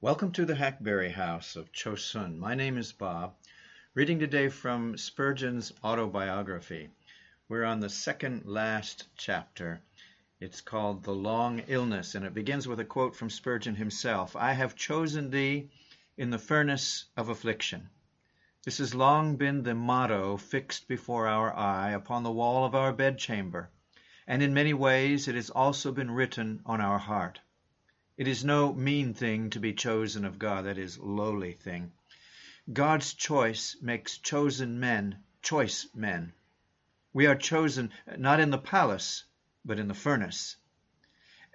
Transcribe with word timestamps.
Welcome 0.00 0.30
to 0.34 0.44
the 0.44 0.54
Hackberry 0.54 1.10
House 1.10 1.56
of 1.56 1.72
Chosun. 1.72 2.38
My 2.38 2.54
name 2.54 2.78
is 2.78 2.92
Bob. 2.92 3.34
Reading 3.94 4.20
today 4.20 4.48
from 4.48 4.96
Spurgeon's 4.96 5.72
autobiography. 5.82 6.90
We're 7.48 7.64
on 7.64 7.80
the 7.80 7.88
second 7.88 8.46
last 8.46 9.08
chapter. 9.16 9.80
It's 10.38 10.60
called 10.60 11.02
The 11.02 11.16
Long 11.16 11.64
Illness, 11.66 12.14
and 12.14 12.24
it 12.24 12.32
begins 12.32 12.68
with 12.68 12.78
a 12.78 12.84
quote 12.84 13.16
from 13.16 13.28
Spurgeon 13.28 13.74
himself 13.74 14.36
I 14.36 14.52
have 14.52 14.76
chosen 14.76 15.30
thee 15.30 15.68
in 16.16 16.30
the 16.30 16.38
furnace 16.38 17.06
of 17.16 17.28
affliction. 17.28 17.90
This 18.64 18.78
has 18.78 18.94
long 18.94 19.34
been 19.34 19.64
the 19.64 19.74
motto 19.74 20.36
fixed 20.36 20.86
before 20.86 21.26
our 21.26 21.52
eye 21.52 21.90
upon 21.90 22.22
the 22.22 22.30
wall 22.30 22.64
of 22.64 22.76
our 22.76 22.92
bedchamber, 22.92 23.68
and 24.28 24.44
in 24.44 24.54
many 24.54 24.74
ways 24.74 25.26
it 25.26 25.34
has 25.34 25.50
also 25.50 25.90
been 25.90 26.12
written 26.12 26.62
on 26.64 26.80
our 26.80 27.00
heart. 27.00 27.40
It 28.18 28.26
is 28.26 28.44
no 28.44 28.74
mean 28.74 29.14
thing 29.14 29.50
to 29.50 29.60
be 29.60 29.72
chosen 29.72 30.24
of 30.24 30.40
God, 30.40 30.64
that 30.64 30.76
is, 30.76 30.98
lowly 30.98 31.52
thing. 31.52 31.92
God's 32.72 33.14
choice 33.14 33.76
makes 33.80 34.18
chosen 34.18 34.80
men 34.80 35.22
choice 35.40 35.86
men. 35.94 36.32
We 37.12 37.26
are 37.26 37.36
chosen 37.36 37.92
not 38.16 38.40
in 38.40 38.50
the 38.50 38.58
palace, 38.58 39.22
but 39.64 39.78
in 39.78 39.86
the 39.86 39.94
furnace. 39.94 40.56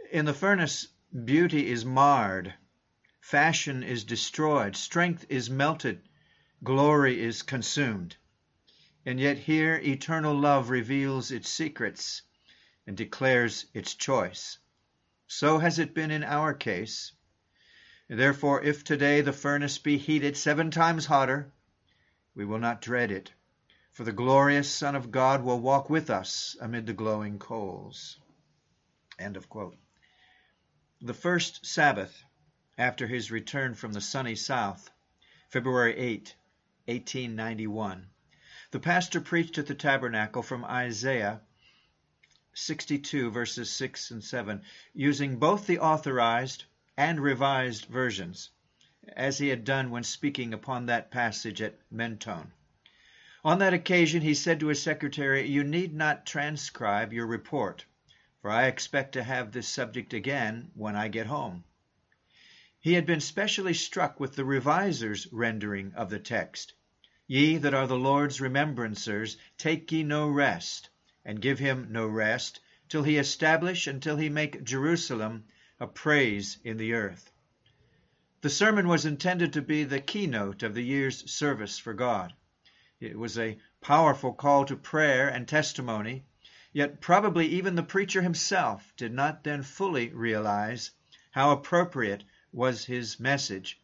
In 0.10 0.24
the 0.24 0.34
furnace, 0.34 0.88
beauty 1.26 1.70
is 1.70 1.84
marred, 1.84 2.54
fashion 3.20 3.84
is 3.84 4.06
destroyed, 4.06 4.78
strength 4.78 5.26
is 5.28 5.50
melted, 5.50 6.02
glory 6.64 7.22
is 7.22 7.42
consumed. 7.42 8.16
And 9.06 9.20
yet 9.20 9.38
here 9.38 9.76
eternal 9.84 10.34
love 10.34 10.70
reveals 10.70 11.30
its 11.30 11.50
secrets 11.50 12.22
and 12.88 12.96
declares 12.96 13.66
its 13.74 13.96
choice. 13.96 14.60
So 15.36 15.58
has 15.58 15.80
it 15.80 15.96
been 15.96 16.12
in 16.12 16.24
our 16.24 16.54
case. 16.54 17.12
Therefore, 18.08 18.62
if 18.62 18.84
today 18.84 19.22
the 19.22 19.34
furnace 19.34 19.80
be 19.80 19.98
heated 19.98 20.38
seven 20.38 20.70
times 20.70 21.08
hotter, 21.08 21.52
we 22.36 22.46
will 22.46 22.60
not 22.60 22.84
dread 22.84 23.10
it, 23.10 23.34
for 23.92 24.04
the 24.04 24.12
glorious 24.12 24.72
Son 24.72 24.96
of 24.96 25.10
God 25.10 25.42
will 25.42 25.60
walk 25.60 25.90
with 25.90 26.12
us 26.12 26.56
amid 26.62 26.86
the 26.86 26.94
glowing 26.94 27.40
coals. 27.40 28.20
End 29.18 29.36
of 29.36 29.50
quote. 29.50 29.76
The 31.02 31.16
first 31.16 31.66
Sabbath 31.66 32.24
after 32.78 33.08
his 33.08 33.32
return 33.32 33.74
from 33.74 33.94
the 33.94 34.02
sunny 34.02 34.36
South, 34.36 34.92
February 35.50 35.98
8, 35.98 36.36
1891, 36.86 38.08
the 38.70 38.80
pastor 38.80 39.20
preached 39.20 39.58
at 39.58 39.66
the 39.66 39.74
tabernacle 39.74 40.44
from 40.44 40.64
Isaiah 40.64 41.42
62 42.56 43.32
verses 43.32 43.72
6 43.72 44.12
and 44.12 44.24
7, 44.24 44.62
using 44.94 45.38
both 45.38 45.66
the 45.66 45.80
authorized 45.80 46.66
and 46.96 47.20
revised 47.20 47.86
versions, 47.86 48.52
as 49.16 49.40
he 49.40 49.48
had 49.48 49.64
done 49.64 49.90
when 49.90 50.04
speaking 50.04 50.54
upon 50.54 50.86
that 50.86 51.10
passage 51.10 51.64
at 51.64 51.80
Mentone. 51.90 52.52
On 53.44 53.58
that 53.58 53.74
occasion 53.74 54.22
he 54.22 54.36
said 54.36 54.60
to 54.60 54.68
his 54.68 54.82
secretary, 54.82 55.48
You 55.48 55.64
need 55.64 55.96
not 55.96 56.28
transcribe 56.28 57.12
your 57.12 57.26
report, 57.26 57.86
for 58.40 58.52
I 58.52 58.68
expect 58.68 59.14
to 59.14 59.24
have 59.24 59.52
this 59.52 59.68
subject 59.68 60.14
again 60.14 60.70
when 60.76 60.96
I 60.96 61.08
get 61.08 61.26
home. 61.26 61.64
He 62.80 62.94
had 62.94 63.08
been 63.08 63.22
specially 63.22 63.74
struck 63.74 64.20
with 64.20 64.36
the 64.36 64.46
reviser's 64.46 65.28
rendering 65.32 65.92
of 65.96 66.12
the 66.12 66.20
text. 66.20 66.74
Ye 67.26 67.58
that 67.58 67.74
are 67.74 67.88
the 67.88 67.98
Lord's 67.98 68.40
remembrancers, 68.40 69.38
take 69.58 69.92
ye 69.92 70.04
no 70.04 70.30
rest 70.30 70.90
and 71.26 71.42
give 71.42 71.60
him 71.60 71.88
no 71.90 72.06
rest, 72.06 72.60
till 72.90 73.04
he 73.04 73.18
establish 73.18 73.88
and 73.88 74.04
till 74.04 74.18
he 74.18 74.28
make 74.30 74.64
Jerusalem 74.64 75.46
a 75.80 75.88
praise 75.88 76.58
in 76.64 76.78
the 76.78 76.94
earth. 76.94 77.32
The 78.42 78.50
sermon 78.50 78.90
was 78.90 79.06
intended 79.06 79.54
to 79.54 79.62
be 79.62 79.86
the 79.86 80.02
keynote 80.02 80.64
of 80.64 80.74
the 80.74 80.84
year's 80.84 81.32
service 81.32 81.80
for 81.80 81.94
God. 81.94 82.34
It 83.00 83.18
was 83.18 83.38
a 83.38 83.58
powerful 83.80 84.34
call 84.34 84.66
to 84.66 84.76
prayer 84.76 85.30
and 85.30 85.48
testimony, 85.48 86.26
yet 86.74 87.00
probably 87.00 87.48
even 87.48 87.76
the 87.76 87.84
preacher 87.84 88.22
himself 88.22 88.94
did 88.98 89.14
not 89.14 89.44
then 89.46 89.64
fully 89.64 90.10
realize 90.10 90.92
how 91.32 91.52
appropriate 91.52 92.26
was 92.52 92.86
his 92.86 93.20
message 93.20 93.80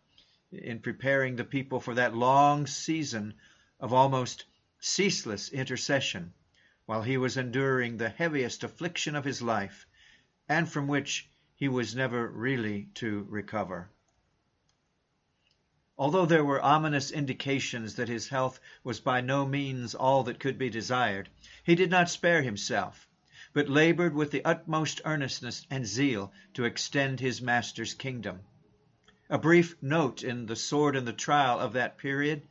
in 0.52 0.80
preparing 0.80 1.36
the 1.38 1.46
people 1.46 1.80
for 1.80 1.94
that 1.96 2.16
long 2.16 2.68
season 2.68 3.34
of 3.80 3.94
almost 3.94 4.44
ceaseless 4.80 5.50
intercession 5.50 6.34
while 6.90 7.04
he 7.04 7.18
was 7.18 7.38
enduring 7.38 7.98
the 7.98 8.10
heaviest 8.10 8.64
affliction 8.64 9.16
of 9.16 9.24
his 9.24 9.44
life, 9.44 9.86
and 10.48 10.68
from 10.68 10.88
which 10.88 11.30
he 11.54 11.68
was 11.68 11.96
never 11.96 12.28
really 12.28 12.90
to 12.96 13.28
recover. 13.30 13.88
Although 16.00 16.26
there 16.26 16.44
were 16.44 16.60
ominous 16.60 17.12
indications 17.12 17.94
that 17.94 18.08
his 18.10 18.30
health 18.30 18.60
was 18.84 19.00
by 19.00 19.22
no 19.22 19.46
means 19.46 19.94
all 19.94 20.24
that 20.24 20.40
could 20.40 20.58
be 20.58 20.72
desired, 20.72 21.30
he 21.64 21.76
did 21.76 21.92
not 21.92 22.10
spare 22.10 22.42
himself, 22.42 23.08
but 23.54 23.70
labored 23.70 24.16
with 24.16 24.32
the 24.32 24.44
utmost 24.44 25.00
earnestness 25.06 25.68
and 25.70 25.86
zeal 25.86 26.34
to 26.56 26.66
extend 26.66 27.20
his 27.20 27.40
Master's 27.40 27.94
kingdom. 27.94 28.40
A 29.30 29.38
brief 29.38 29.76
note 29.80 30.24
in 30.24 30.48
The 30.48 30.56
Sword 30.56 30.96
and 30.96 31.08
the 31.08 31.14
Trowel 31.14 31.60
of 31.60 31.74
that 31.74 32.00
period 32.00 32.48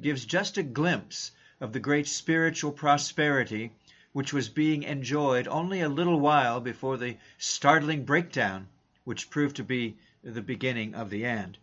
gives 0.00 0.24
just 0.24 0.56
a 0.56 0.62
glimpse 0.62 1.32
of 1.60 1.72
the 1.72 1.80
great 1.80 2.06
spiritual 2.06 2.72
prosperity 2.72 3.72
which 4.12 4.32
was 4.32 4.48
being 4.48 4.82
enjoyed 4.82 5.46
only 5.48 5.80
a 5.80 5.88
little 5.88 6.20
while 6.20 6.60
before 6.60 6.96
the 6.96 7.16
startling 7.38 8.04
breakdown 8.04 8.66
which 9.04 9.30
proved 9.30 9.56
to 9.56 9.64
be 9.64 9.96
the 10.22 10.42
beginning 10.42 10.94
of 10.94 11.10
the 11.10 11.24
end. 11.24 11.58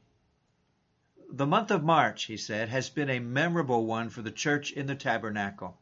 The 1.30 1.48
month 1.48 1.72
of 1.72 1.84
March, 1.84 2.26
he 2.26 2.38
said, 2.38 2.70
has 2.70 2.90
been 2.90 3.10
a 3.10 3.20
memorable 3.20 3.86
one 3.86 4.10
for 4.10 4.22
the 4.22 4.32
church 4.32 4.72
in 4.72 4.86
the 4.86 4.96
tabernacle. 4.96 5.78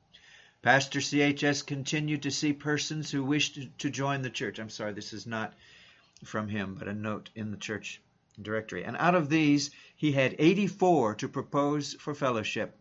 Pastor 0.61 0.99
CHS 0.99 1.65
continued 1.65 2.23
to 2.23 2.31
see 2.31 2.53
persons 2.53 3.11
who 3.11 3.23
wished 3.23 3.59
to 3.79 3.89
join 3.89 4.21
the 4.21 4.29
church. 4.29 4.59
I'm 4.59 4.69
sorry, 4.69 4.93
this 4.93 5.11
is 5.11 5.27
not 5.27 5.53
from 6.23 6.47
him, 6.47 6.75
but 6.75 6.87
a 6.87 6.93
note 6.93 7.29
in 7.35 7.51
the 7.51 7.57
church 7.57 7.99
directory. 8.41 8.83
And 8.83 8.95
out 8.97 9.15
of 9.15 9.29
these, 9.29 9.71
he 9.95 10.11
had 10.11 10.35
84 10.39 11.15
to 11.15 11.27
propose 11.27 11.95
for 11.95 12.13
fellowship. 12.13 12.77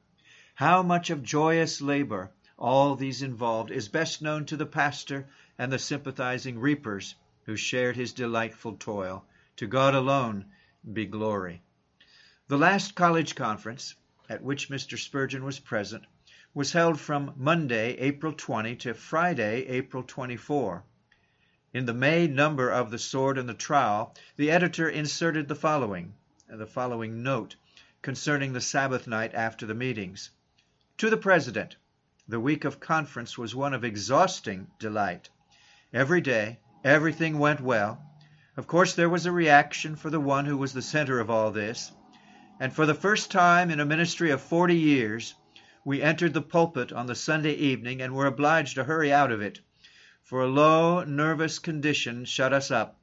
How 0.54 0.82
much 0.82 1.08
of 1.08 1.22
joyous 1.22 1.80
labor 1.80 2.32
all 2.58 2.94
these 2.94 3.22
involved 3.22 3.70
is 3.70 3.88
best 3.88 4.20
known 4.20 4.44
to 4.44 4.58
the 4.58 4.66
pastor 4.66 5.26
and 5.58 5.72
the 5.72 5.78
sympathizing 5.78 6.58
reapers 6.58 7.14
who 7.46 7.56
shared 7.56 7.96
his 7.96 8.12
delightful 8.12 8.76
toil. 8.76 9.24
To 9.56 9.66
God 9.66 9.94
alone 9.94 10.44
be 10.92 11.06
glory. 11.06 11.62
The 12.48 12.58
last 12.58 12.94
college 12.94 13.34
conference, 13.34 13.94
at 14.28 14.42
which 14.42 14.68
Mr. 14.68 14.98
Spurgeon 14.98 15.44
was 15.44 15.58
present, 15.58 16.04
was 16.52 16.72
held 16.72 17.00
from 17.00 17.32
Monday, 17.36 17.96
April 17.96 18.34
20, 18.34 18.76
to 18.76 18.92
Friday, 18.92 19.66
April 19.66 20.02
24. 20.02 20.84
In 21.72 21.86
the 21.86 21.94
May 21.94 22.26
number 22.26 22.68
of 22.68 22.90
The 22.90 22.98
Sword 22.98 23.38
and 23.38 23.48
the 23.48 23.54
Trowel, 23.54 24.14
the 24.36 24.50
editor 24.50 24.90
inserted 24.90 25.48
the 25.48 25.54
following, 25.54 26.12
the 26.48 26.66
following 26.66 27.22
note 27.22 27.56
concerning 28.02 28.52
the 28.52 28.60
Sabbath 28.60 29.06
night 29.06 29.34
after 29.34 29.64
the 29.64 29.74
meetings. 29.74 30.30
To 31.00 31.08
the 31.08 31.16
President, 31.16 31.76
the 32.28 32.38
week 32.38 32.66
of 32.66 32.78
conference 32.78 33.38
was 33.38 33.54
one 33.54 33.72
of 33.72 33.84
exhausting 33.84 34.66
delight. 34.78 35.30
Every 35.94 36.20
day, 36.20 36.60
everything 36.84 37.38
went 37.38 37.62
well. 37.62 38.04
Of 38.58 38.66
course, 38.66 38.94
there 38.94 39.08
was 39.08 39.24
a 39.24 39.32
reaction 39.32 39.96
for 39.96 40.10
the 40.10 40.20
one 40.20 40.44
who 40.44 40.58
was 40.58 40.74
the 40.74 40.82
center 40.82 41.18
of 41.18 41.30
all 41.30 41.52
this. 41.52 41.90
And 42.60 42.70
for 42.70 42.84
the 42.84 42.92
first 42.92 43.30
time 43.30 43.70
in 43.70 43.80
a 43.80 43.86
ministry 43.86 44.30
of 44.30 44.42
forty 44.42 44.76
years, 44.76 45.34
we 45.86 46.02
entered 46.02 46.34
the 46.34 46.42
pulpit 46.42 46.92
on 46.92 47.06
the 47.06 47.14
Sunday 47.14 47.54
evening 47.54 48.02
and 48.02 48.14
were 48.14 48.26
obliged 48.26 48.74
to 48.74 48.84
hurry 48.84 49.10
out 49.10 49.32
of 49.32 49.40
it, 49.40 49.58
for 50.22 50.42
a 50.42 50.48
low, 50.48 51.02
nervous 51.04 51.58
condition 51.58 52.26
shut 52.26 52.52
us 52.52 52.70
up. 52.70 53.00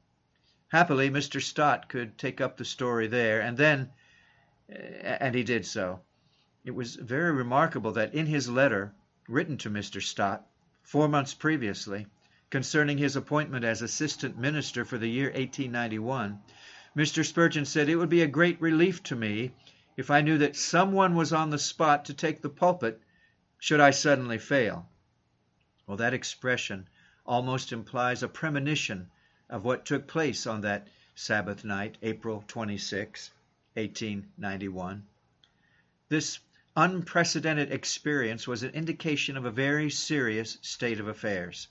Happily, 0.68 1.10
Mr. 1.10 1.42
Stott 1.42 1.88
could 1.88 2.16
take 2.16 2.40
up 2.40 2.58
the 2.58 2.64
story 2.64 3.08
there, 3.08 3.40
and 3.40 3.56
then, 3.56 3.90
eh, 4.70 5.16
and 5.18 5.34
he 5.34 5.42
did 5.42 5.66
so. 5.66 6.02
It 6.68 6.74
was 6.74 6.96
very 6.96 7.32
remarkable 7.32 7.92
that 7.92 8.12
in 8.12 8.26
his 8.26 8.46
letter, 8.50 8.92
written 9.26 9.56
to 9.56 9.70
Mr. 9.70 10.02
Stott, 10.02 10.46
four 10.82 11.08
months 11.08 11.32
previously, 11.32 12.06
concerning 12.50 12.98
his 12.98 13.16
appointment 13.16 13.64
as 13.64 13.80
assistant 13.80 14.36
minister 14.36 14.84
for 14.84 14.98
the 14.98 15.08
year 15.08 15.28
1891, 15.28 16.42
Mr. 16.94 17.24
Spurgeon 17.24 17.64
said, 17.64 17.88
It 17.88 17.96
would 17.96 18.10
be 18.10 18.20
a 18.20 18.26
great 18.26 18.60
relief 18.60 19.02
to 19.04 19.16
me 19.16 19.52
if 19.96 20.10
I 20.10 20.20
knew 20.20 20.36
that 20.36 20.56
someone 20.56 21.14
was 21.14 21.32
on 21.32 21.48
the 21.48 21.58
spot 21.58 22.04
to 22.04 22.12
take 22.12 22.42
the 22.42 22.50
pulpit 22.50 23.00
should 23.58 23.80
I 23.80 23.88
suddenly 23.88 24.36
fail. 24.36 24.90
Well, 25.86 25.96
that 25.96 26.12
expression 26.12 26.86
almost 27.24 27.72
implies 27.72 28.22
a 28.22 28.28
premonition 28.28 29.08
of 29.48 29.64
what 29.64 29.86
took 29.86 30.06
place 30.06 30.46
on 30.46 30.60
that 30.60 30.86
Sabbath 31.14 31.64
night, 31.64 31.96
April 32.02 32.44
26, 32.46 33.30
1891. 33.72 35.06
This 36.10 36.40
unprecedented 36.80 37.72
experience 37.72 38.46
was 38.46 38.62
an 38.62 38.70
indication 38.70 39.36
of 39.36 39.44
a 39.44 39.50
very 39.50 39.90
serious 39.90 40.58
state 40.62 41.00
of 41.00 41.08
affairs. 41.08 41.66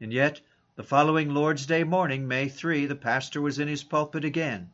And 0.00 0.12
yet, 0.12 0.40
the 0.76 0.84
following 0.84 1.34
Lord's 1.34 1.66
Day 1.66 1.82
morning, 1.82 2.28
May 2.28 2.48
3, 2.48 2.86
the 2.86 2.94
pastor 2.94 3.40
was 3.40 3.58
in 3.58 3.66
his 3.66 3.82
pulpit 3.82 4.24
again, 4.24 4.70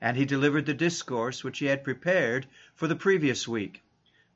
and 0.00 0.16
he 0.16 0.24
delivered 0.24 0.64
the 0.64 0.74
discourse 0.74 1.42
which 1.42 1.58
he 1.58 1.66
had 1.66 1.82
prepared 1.82 2.46
for 2.76 2.86
the 2.86 2.94
previous 2.94 3.48
week, 3.48 3.82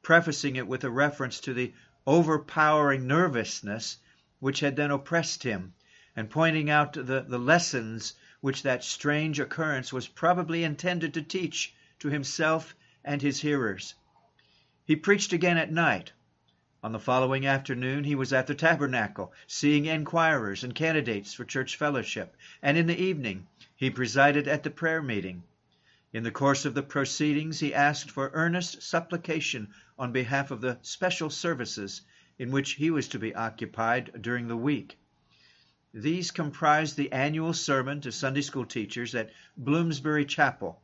prefacing 0.03 0.57
it 0.57 0.67
with 0.67 0.83
a 0.83 0.91
reference 0.91 1.39
to 1.43 1.55
the 1.55 1.73
overpowering 2.05 3.07
nervousness 3.07 3.99
which 4.41 4.59
had 4.59 4.75
then 4.75 4.91
oppressed 4.91 5.45
him, 5.45 5.73
and 6.17 6.31
pointing 6.31 6.69
out 6.69 6.95
the, 6.95 7.25
the 7.29 7.39
lessons 7.39 8.15
which 8.41 8.65
that 8.65 8.83
strange 8.83 9.39
occurrence 9.39 9.93
was 9.93 10.09
probably 10.09 10.65
intended 10.65 11.15
to 11.15 11.23
teach 11.23 11.73
to 12.01 12.09
himself 12.09 12.75
and 13.05 13.23
his 13.23 13.41
hearers. 13.41 13.95
He 14.87 14.97
preached 14.97 15.33
again 15.35 15.59
at 15.59 15.71
night. 15.71 16.13
On 16.83 16.93
the 16.93 16.99
following 16.99 17.45
afternoon 17.45 18.05
he 18.05 18.15
was 18.15 18.33
at 18.33 18.47
the 18.47 18.55
tabernacle, 18.55 19.33
seeing 19.47 19.85
enquirers 19.85 20.65
and 20.65 20.75
candidates 20.75 21.35
for 21.35 21.45
church 21.45 21.77
fellowship, 21.77 22.35
and 22.63 22.79
in 22.79 22.87
the 22.87 22.99
evening 22.99 23.47
he 23.77 23.91
presided 23.91 24.49
at 24.49 24.63
the 24.63 24.71
prayer 24.71 25.03
meeting. 25.03 25.43
In 26.15 26.23
the 26.23 26.31
course 26.31 26.65
of 26.65 26.73
the 26.73 26.83
proceedings 26.83 27.61
he 27.61 27.75
asked 27.75 28.11
for 28.11 28.31
earnest 28.33 28.81
supplication 28.83 29.69
on 29.99 30.13
behalf 30.13 30.51
of 30.51 30.63
the 30.63 30.79
special 30.81 31.29
services 31.29 32.01
in 32.39 32.51
which 32.51 32.73
he 32.73 32.91
was 32.91 33.07
to 33.09 33.19
be 33.19 33.35
occupied 33.35 34.23
during 34.23 34.49
the 34.49 34.57
week. 34.57 34.99
These 35.93 36.31
comprised 36.31 36.97
the 36.97 37.13
annual 37.13 37.53
sermon 37.53 38.01
to 38.01 38.11
Sunday 38.13 38.41
school 38.41 38.65
teachers 38.65 39.15
at 39.15 39.31
Bloomsbury 39.59 40.25
Chapel 40.25 40.81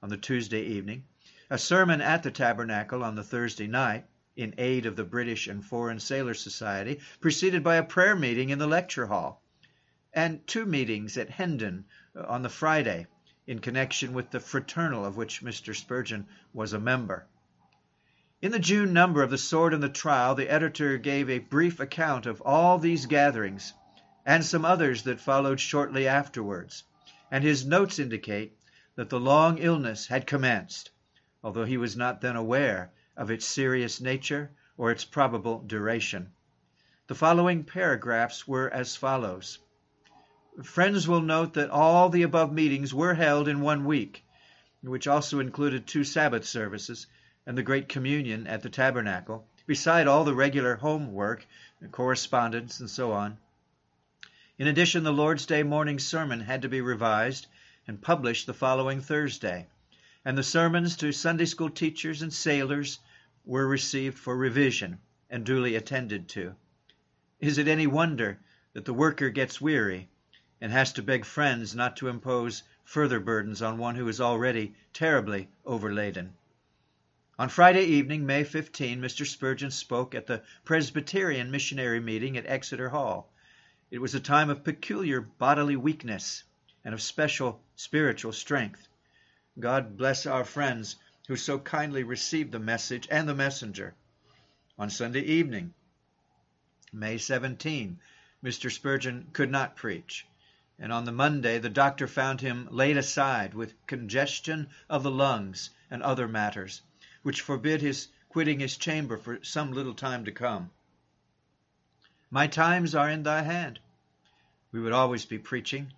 on 0.00 0.08
the 0.08 0.16
Tuesday 0.16 0.62
evening, 0.62 1.02
a 1.52 1.58
sermon 1.58 2.00
at 2.00 2.22
the 2.22 2.30
Tabernacle 2.30 3.02
on 3.02 3.16
the 3.16 3.24
Thursday 3.24 3.66
night, 3.66 4.06
in 4.36 4.54
aid 4.56 4.86
of 4.86 4.94
the 4.94 5.02
British 5.02 5.48
and 5.48 5.64
Foreign 5.64 5.98
Sailor 5.98 6.32
Society, 6.32 7.00
preceded 7.20 7.64
by 7.64 7.74
a 7.74 7.82
prayer 7.82 8.14
meeting 8.14 8.50
in 8.50 8.60
the 8.60 8.68
lecture 8.68 9.06
hall, 9.08 9.42
and 10.12 10.46
two 10.46 10.64
meetings 10.64 11.18
at 11.18 11.28
Hendon 11.28 11.86
on 12.14 12.42
the 12.42 12.48
Friday, 12.48 13.08
in 13.48 13.58
connection 13.58 14.12
with 14.12 14.30
the 14.30 14.38
fraternal 14.38 15.04
of 15.04 15.16
which 15.16 15.42
Mr. 15.42 15.74
Spurgeon 15.74 16.28
was 16.52 16.72
a 16.72 16.78
member. 16.78 17.26
In 18.40 18.52
the 18.52 18.60
June 18.60 18.92
number 18.92 19.20
of 19.20 19.30
The 19.30 19.36
Sword 19.36 19.74
and 19.74 19.82
the 19.82 19.88
Trowel, 19.88 20.36
the 20.36 20.48
editor 20.48 20.98
gave 20.98 21.28
a 21.28 21.40
brief 21.40 21.80
account 21.80 22.26
of 22.26 22.40
all 22.42 22.78
these 22.78 23.06
gatherings 23.06 23.74
and 24.24 24.44
some 24.44 24.64
others 24.64 25.02
that 25.02 25.18
followed 25.20 25.58
shortly 25.58 26.06
afterwards, 26.06 26.84
and 27.28 27.42
his 27.42 27.66
notes 27.66 27.98
indicate 27.98 28.56
that 28.94 29.10
the 29.10 29.18
long 29.18 29.58
illness 29.58 30.06
had 30.06 30.28
commenced, 30.28 30.92
although 31.42 31.64
he 31.64 31.76
was 31.76 31.96
not 31.96 32.20
then 32.20 32.36
aware 32.36 32.92
of 33.16 33.30
its 33.30 33.46
serious 33.46 34.00
nature 34.00 34.50
or 34.76 34.90
its 34.90 35.04
probable 35.04 35.60
duration. 35.60 36.30
The 37.06 37.14
following 37.14 37.64
paragraphs 37.64 38.46
were 38.46 38.68
as 38.70 38.96
follows. 38.96 39.58
Friends 40.62 41.08
will 41.08 41.20
note 41.20 41.54
that 41.54 41.70
all 41.70 42.08
the 42.08 42.22
above 42.22 42.52
meetings 42.52 42.92
were 42.92 43.14
held 43.14 43.48
in 43.48 43.60
one 43.60 43.84
week, 43.84 44.24
which 44.82 45.06
also 45.06 45.40
included 45.40 45.86
two 45.86 46.04
Sabbath 46.04 46.44
services 46.44 47.06
and 47.46 47.56
the 47.56 47.62
Great 47.62 47.88
Communion 47.88 48.46
at 48.46 48.62
the 48.62 48.68
Tabernacle, 48.68 49.46
beside 49.66 50.06
all 50.06 50.24
the 50.24 50.34
regular 50.34 50.76
home 50.76 51.12
work, 51.12 51.46
correspondence, 51.90 52.80
and 52.80 52.90
so 52.90 53.12
on. 53.12 53.38
In 54.58 54.66
addition, 54.66 55.04
the 55.04 55.12
Lord's 55.12 55.46
Day 55.46 55.62
morning 55.62 55.98
sermon 55.98 56.40
had 56.40 56.62
to 56.62 56.68
be 56.68 56.80
revised 56.80 57.46
and 57.86 58.02
published 58.02 58.46
the 58.46 58.54
following 58.54 59.00
Thursday, 59.00 59.68
and 60.24 60.36
the 60.36 60.42
sermons 60.42 60.96
to 60.96 61.12
Sunday 61.12 61.46
school 61.46 61.70
teachers 61.70 62.20
and 62.20 62.32
sailors 62.32 62.98
were 63.44 63.66
received 63.66 64.18
for 64.18 64.36
revision 64.36 64.98
and 65.30 65.46
duly 65.46 65.74
attended 65.74 66.28
to. 66.28 66.54
Is 67.40 67.56
it 67.56 67.68
any 67.68 67.86
wonder 67.86 68.38
that 68.74 68.84
the 68.84 68.92
worker 68.92 69.30
gets 69.30 69.60
weary 69.60 70.08
and 70.60 70.70
has 70.70 70.92
to 70.92 71.02
beg 71.02 71.24
friends 71.24 71.74
not 71.74 71.96
to 71.96 72.08
impose 72.08 72.62
further 72.84 73.18
burdens 73.18 73.62
on 73.62 73.78
one 73.78 73.94
who 73.94 74.06
is 74.08 74.20
already 74.20 74.74
terribly 74.92 75.48
overladen? 75.64 76.34
On 77.38 77.48
Friday 77.48 77.84
evening, 77.84 78.26
May 78.26 78.44
15, 78.44 79.00
Mr. 79.00 79.26
Spurgeon 79.26 79.70
spoke 79.70 80.14
at 80.14 80.26
the 80.26 80.42
Presbyterian 80.66 81.50
Missionary 81.50 81.98
Meeting 81.98 82.36
at 82.36 82.44
Exeter 82.44 82.90
Hall. 82.90 83.32
It 83.90 84.00
was 84.00 84.14
a 84.14 84.20
time 84.20 84.50
of 84.50 84.62
peculiar 84.62 85.22
bodily 85.22 85.76
weakness 85.76 86.44
and 86.84 86.92
of 86.92 87.00
special 87.00 87.62
spiritual 87.74 88.32
strength. 88.32 88.86
God 89.58 89.96
bless 89.96 90.26
our 90.26 90.44
friends 90.44 90.96
who 91.26 91.36
so 91.36 91.58
kindly 91.58 92.02
received 92.02 92.52
the 92.52 92.58
message 92.58 93.08
and 93.10 93.28
the 93.28 93.34
messenger. 93.34 93.94
On 94.78 94.88
Sunday 94.88 95.22
evening, 95.22 95.74
May 96.92 97.18
17, 97.18 98.00
Mr. 98.42 98.70
Spurgeon 98.70 99.28
could 99.32 99.50
not 99.50 99.76
preach, 99.76 100.26
and 100.78 100.92
on 100.92 101.04
the 101.04 101.12
Monday 101.12 101.58
the 101.58 101.68
doctor 101.68 102.06
found 102.06 102.40
him 102.40 102.68
laid 102.70 102.96
aside 102.96 103.54
with 103.54 103.86
congestion 103.86 104.68
of 104.88 105.02
the 105.02 105.10
lungs 105.10 105.70
and 105.90 106.02
other 106.02 106.26
matters, 106.26 106.82
which 107.22 107.42
forbid 107.42 107.80
his 107.80 108.08
quitting 108.28 108.60
his 108.60 108.76
chamber 108.76 109.18
for 109.18 109.42
some 109.42 109.72
little 109.72 109.94
time 109.94 110.24
to 110.24 110.32
come. 110.32 110.70
My 112.30 112.46
times 112.46 112.94
are 112.94 113.10
in 113.10 113.24
thy 113.24 113.42
hand. 113.42 113.80
We 114.72 114.80
would 114.80 114.92
always 114.92 115.26
be 115.26 115.38
preaching, 115.38 115.92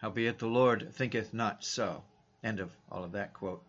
howbeit 0.00 0.38
the 0.38 0.48
Lord 0.48 0.92
thinketh 0.92 1.32
not 1.32 1.64
so. 1.64 2.04
End 2.46 2.60
of 2.60 2.70
all 2.88 3.02
of 3.02 3.10
that 3.10 3.34
quote. 3.34 3.64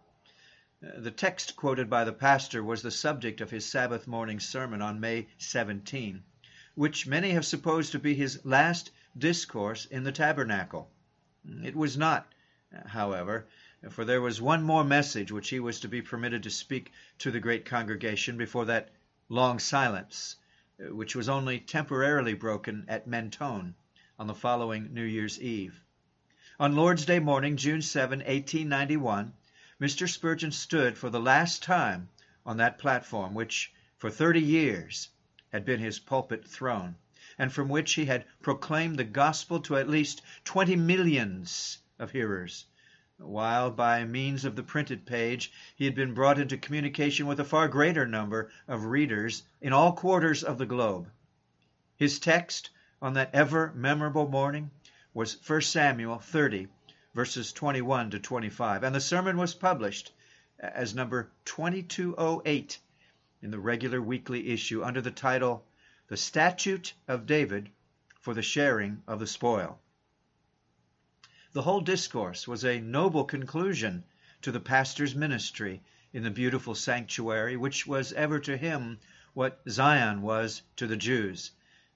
Uh, 0.85 0.99
the 0.99 1.09
text 1.09 1.55
quoted 1.55 1.89
by 1.89 2.03
the 2.03 2.13
pastor 2.13 2.63
was 2.63 2.83
the 2.83 2.91
subject 2.91 3.41
of 3.41 3.49
his 3.49 3.65
Sabbath 3.65 4.05
morning 4.05 4.39
sermon 4.39 4.83
on 4.83 4.99
May 4.99 5.29
17, 5.39 6.23
which 6.75 7.07
many 7.07 7.31
have 7.31 7.43
supposed 7.43 7.91
to 7.93 7.97
be 7.97 8.13
his 8.13 8.45
last 8.45 8.91
discourse 9.17 9.85
in 9.85 10.03
the 10.03 10.11
tabernacle. 10.11 10.91
It 11.63 11.75
was 11.75 11.97
not, 11.97 12.31
however, 12.85 13.47
for 13.89 14.05
there 14.05 14.21
was 14.21 14.39
one 14.43 14.61
more 14.61 14.83
message 14.83 15.31
which 15.31 15.49
he 15.49 15.59
was 15.59 15.79
to 15.79 15.87
be 15.87 16.03
permitted 16.03 16.43
to 16.43 16.51
speak 16.51 16.91
to 17.17 17.31
the 17.31 17.39
great 17.39 17.65
congregation 17.65 18.37
before 18.37 18.65
that 18.65 18.91
long 19.27 19.57
silence, 19.57 20.35
uh, 20.79 20.93
which 20.93 21.15
was 21.15 21.27
only 21.27 21.59
temporarily 21.59 22.35
broken 22.35 22.85
at 22.87 23.07
Mentone 23.07 23.73
on 24.19 24.27
the 24.27 24.35
following 24.35 24.93
New 24.93 25.01
Year's 25.01 25.41
Eve. 25.41 25.81
On 26.59 26.75
Lord's 26.75 27.05
Day 27.05 27.19
morning, 27.19 27.55
June 27.55 27.83
7, 27.83 28.17
1891, 28.17 29.31
Mr. 29.79 30.09
Spurgeon 30.09 30.51
stood 30.51 30.97
for 30.97 31.11
the 31.11 31.19
last 31.19 31.61
time 31.61 32.09
on 32.47 32.57
that 32.57 32.79
platform 32.79 33.35
which, 33.35 33.71
for 33.99 34.09
thirty 34.09 34.41
years, 34.41 35.09
had 35.51 35.65
been 35.65 35.79
his 35.79 35.99
pulpit 35.99 36.47
throne, 36.47 36.95
and 37.37 37.53
from 37.53 37.69
which 37.69 37.93
he 37.93 38.05
had 38.05 38.25
proclaimed 38.41 38.97
the 38.97 39.03
gospel 39.03 39.59
to 39.59 39.77
at 39.77 39.87
least 39.87 40.23
twenty 40.43 40.75
millions 40.75 41.77
of 41.99 42.09
hearers, 42.09 42.65
while 43.17 43.69
by 43.69 44.03
means 44.03 44.43
of 44.43 44.55
the 44.55 44.63
printed 44.63 45.05
page 45.05 45.51
he 45.75 45.85
had 45.85 45.93
been 45.93 46.15
brought 46.15 46.39
into 46.39 46.57
communication 46.57 47.27
with 47.27 47.39
a 47.39 47.45
far 47.45 47.67
greater 47.67 48.07
number 48.07 48.49
of 48.67 48.85
readers 48.85 49.43
in 49.61 49.73
all 49.73 49.93
quarters 49.93 50.41
of 50.41 50.57
the 50.57 50.65
globe. 50.65 51.07
His 51.97 52.17
text 52.17 52.71
on 52.99 53.13
that 53.13 53.29
ever 53.31 53.71
memorable 53.75 54.27
morning 54.27 54.71
was 55.17 55.35
1 55.47 55.61
Samuel 55.61 56.19
30, 56.19 56.67
verses 57.15 57.51
21 57.51 58.11
to 58.11 58.19
25. 58.19 58.83
And 58.83 58.93
the 58.93 59.01
sermon 59.01 59.35
was 59.35 59.55
published 59.55 60.11
as 60.59 60.93
number 60.93 61.31
2208 61.45 62.77
in 63.41 63.49
the 63.49 63.57
regular 63.57 63.99
weekly 63.99 64.49
issue 64.51 64.83
under 64.83 65.01
the 65.01 65.09
title 65.09 65.65
The 66.07 66.17
Statute 66.17 66.93
of 67.07 67.25
David 67.25 67.71
for 68.19 68.35
the 68.35 68.43
Sharing 68.43 69.01
of 69.07 69.19
the 69.19 69.25
Spoil. 69.25 69.79
The 71.53 71.63
whole 71.63 71.81
discourse 71.81 72.47
was 72.47 72.63
a 72.63 72.79
noble 72.79 73.23
conclusion 73.23 74.03
to 74.43 74.51
the 74.51 74.59
pastor's 74.59 75.15
ministry 75.15 75.81
in 76.13 76.21
the 76.21 76.29
beautiful 76.29 76.75
sanctuary, 76.75 77.57
which 77.57 77.87
was 77.87 78.13
ever 78.13 78.39
to 78.41 78.55
him 78.55 78.99
what 79.33 79.63
Zion 79.67 80.21
was 80.21 80.61
to 80.75 80.85
the 80.85 80.95
Jews. 80.95 81.53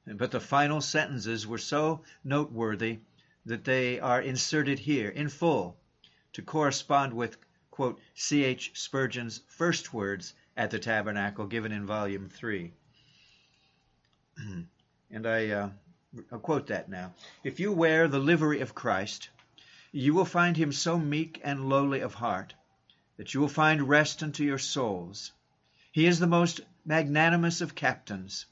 But 0.07 0.31
the 0.31 0.39
final 0.39 0.81
sentences 0.81 1.45
were 1.45 1.59
so 1.59 2.03
noteworthy 2.23 3.01
that 3.45 3.63
they 3.63 3.99
are 3.99 4.21
inserted 4.21 4.79
here 4.79 5.09
in 5.09 5.29
full 5.29 5.77
to 6.33 6.41
correspond 6.41 7.13
with 7.13 7.37
C. 8.13 8.43
H. 8.43 8.71
Spurgeon's 8.75 9.41
first 9.47 9.93
words 9.93 10.33
at 10.55 10.69
the 10.69 10.79
tabernacle 10.79 11.47
given 11.47 11.71
in 11.71 11.85
volume 11.85 12.29
3. 12.29 12.71
and 15.11 15.27
I, 15.27 15.49
uh, 15.49 15.69
quote 16.41 16.67
that 16.67 16.89
now. 16.89 17.13
If 17.43 17.59
you 17.59 17.71
wear 17.71 18.07
the 18.07 18.19
livery 18.19 18.61
of 18.61 18.75
Christ, 18.75 19.29
you 19.91 20.13
will 20.13 20.25
find 20.25 20.55
him 20.55 20.71
so 20.71 20.97
meek 20.99 21.41
and 21.43 21.67
lowly 21.67 22.01
of 22.01 22.13
heart 22.13 22.53
that 23.17 23.33
you 23.33 23.39
will 23.39 23.47
find 23.47 23.89
rest 23.89 24.23
unto 24.23 24.43
your 24.43 24.57
souls. 24.57 25.31
He 25.91 26.05
is 26.05 26.19
the 26.19 26.27
most 26.27 26.61
magnanimous 26.85 27.61
of 27.61 27.75
captains. 27.75 28.45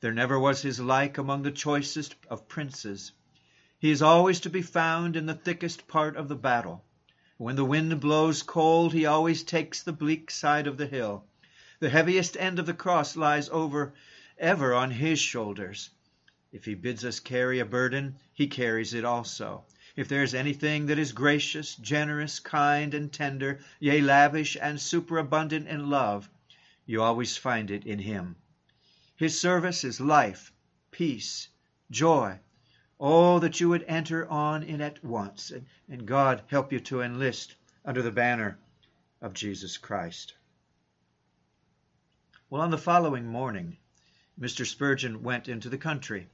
There 0.00 0.12
never 0.12 0.38
was 0.38 0.62
his 0.62 0.78
like 0.78 1.18
among 1.18 1.42
the 1.42 1.50
choicest 1.50 2.14
of 2.28 2.48
princes. 2.48 3.12
He 3.84 3.90
is 3.90 4.00
always 4.00 4.40
to 4.40 4.48
be 4.48 4.62
found 4.62 5.14
in 5.14 5.26
the 5.26 5.34
thickest 5.34 5.86
part 5.88 6.16
of 6.16 6.28
the 6.28 6.34
battle. 6.34 6.86
When 7.36 7.54
the 7.54 7.66
wind 7.66 8.00
blows 8.00 8.42
cold, 8.42 8.94
he 8.94 9.04
always 9.04 9.42
takes 9.42 9.82
the 9.82 9.92
bleak 9.92 10.30
side 10.30 10.66
of 10.66 10.78
the 10.78 10.86
hill. 10.86 11.26
The 11.80 11.90
heaviest 11.90 12.34
end 12.38 12.58
of 12.58 12.64
the 12.64 12.72
cross 12.72 13.14
lies 13.14 13.50
over 13.50 13.92
ever 14.38 14.72
on 14.72 14.90
his 14.90 15.18
shoulders. 15.18 15.90
If 16.50 16.64
he 16.64 16.72
bids 16.72 17.04
us 17.04 17.20
carry 17.20 17.58
a 17.58 17.66
burden, 17.66 18.16
he 18.32 18.46
carries 18.46 18.94
it 18.94 19.04
also. 19.04 19.66
If 19.96 20.08
there 20.08 20.22
is 20.22 20.34
anything 20.34 20.86
that 20.86 20.98
is 20.98 21.12
gracious, 21.12 21.74
generous, 21.76 22.38
kind, 22.38 22.94
and 22.94 23.12
tender, 23.12 23.60
yea, 23.80 24.00
lavish 24.00 24.56
and 24.58 24.80
superabundant 24.80 25.68
in 25.68 25.90
love, 25.90 26.30
you 26.86 27.02
always 27.02 27.36
find 27.36 27.70
it 27.70 27.84
in 27.84 27.98
him. 27.98 28.36
His 29.14 29.38
service 29.38 29.84
is 29.84 30.00
life, 30.00 30.54
peace, 30.90 31.48
joy. 31.90 32.40
Oh, 33.00 33.38
that 33.40 33.58
you 33.58 33.68
would 33.68 33.84
enter 33.88 34.28
on 34.28 34.62
in 34.62 34.80
at 34.80 35.02
once, 35.04 35.50
and, 35.50 35.66
and 35.88 36.06
God 36.06 36.42
help 36.46 36.72
you 36.72 36.80
to 36.80 37.00
enlist 37.00 37.56
under 37.84 38.02
the 38.02 38.12
banner 38.12 38.58
of 39.20 39.34
Jesus 39.34 39.76
Christ. 39.78 40.34
Well, 42.48 42.62
on 42.62 42.70
the 42.70 42.78
following 42.78 43.26
morning, 43.26 43.78
Mr. 44.38 44.64
Spurgeon 44.64 45.22
went 45.22 45.48
into 45.48 45.68
the 45.68 45.78
country 45.78 46.28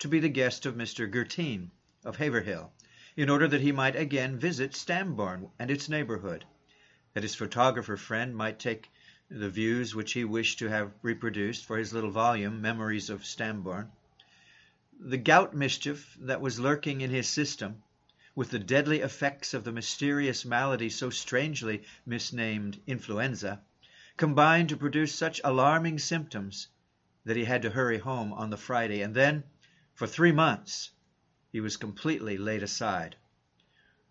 to 0.00 0.08
be 0.08 0.20
the 0.20 0.28
guest 0.28 0.66
of 0.66 0.74
Mr. 0.74 1.10
Gurteen 1.10 1.70
of 2.04 2.16
Haverhill, 2.16 2.72
in 3.16 3.30
order 3.30 3.46
that 3.48 3.60
he 3.60 3.72
might 3.72 3.96
again 3.96 4.38
visit 4.38 4.74
Stambourne 4.74 5.50
and 5.58 5.70
its 5.70 5.88
neighbourhood, 5.88 6.44
that 7.14 7.22
his 7.22 7.34
photographer 7.34 7.96
friend 7.96 8.36
might 8.36 8.58
take 8.58 8.90
the 9.30 9.48
views 9.48 9.94
which 9.94 10.12
he 10.12 10.24
wished 10.24 10.58
to 10.58 10.68
have 10.68 10.92
reproduced 11.02 11.64
for 11.64 11.78
his 11.78 11.92
little 11.92 12.10
volume, 12.10 12.60
Memories 12.60 13.08
of 13.08 13.24
Stambourne. 13.24 13.90
The 15.04 15.18
gout 15.18 15.52
mischief 15.52 16.16
that 16.20 16.40
was 16.40 16.60
lurking 16.60 17.00
in 17.00 17.10
his 17.10 17.26
system, 17.28 17.82
with 18.36 18.50
the 18.50 18.60
deadly 18.60 19.00
effects 19.00 19.52
of 19.52 19.64
the 19.64 19.72
mysterious 19.72 20.44
malady 20.44 20.90
so 20.90 21.10
strangely 21.10 21.82
misnamed 22.06 22.80
influenza, 22.86 23.60
combined 24.16 24.68
to 24.68 24.76
produce 24.76 25.12
such 25.12 25.40
alarming 25.42 25.98
symptoms 25.98 26.68
that 27.24 27.34
he 27.36 27.46
had 27.46 27.62
to 27.62 27.70
hurry 27.70 27.98
home 27.98 28.32
on 28.32 28.50
the 28.50 28.56
Friday, 28.56 29.02
and 29.02 29.12
then, 29.12 29.42
for 29.92 30.06
three 30.06 30.30
months, 30.30 30.90
he 31.50 31.58
was 31.60 31.76
completely 31.76 32.38
laid 32.38 32.62
aside. 32.62 33.16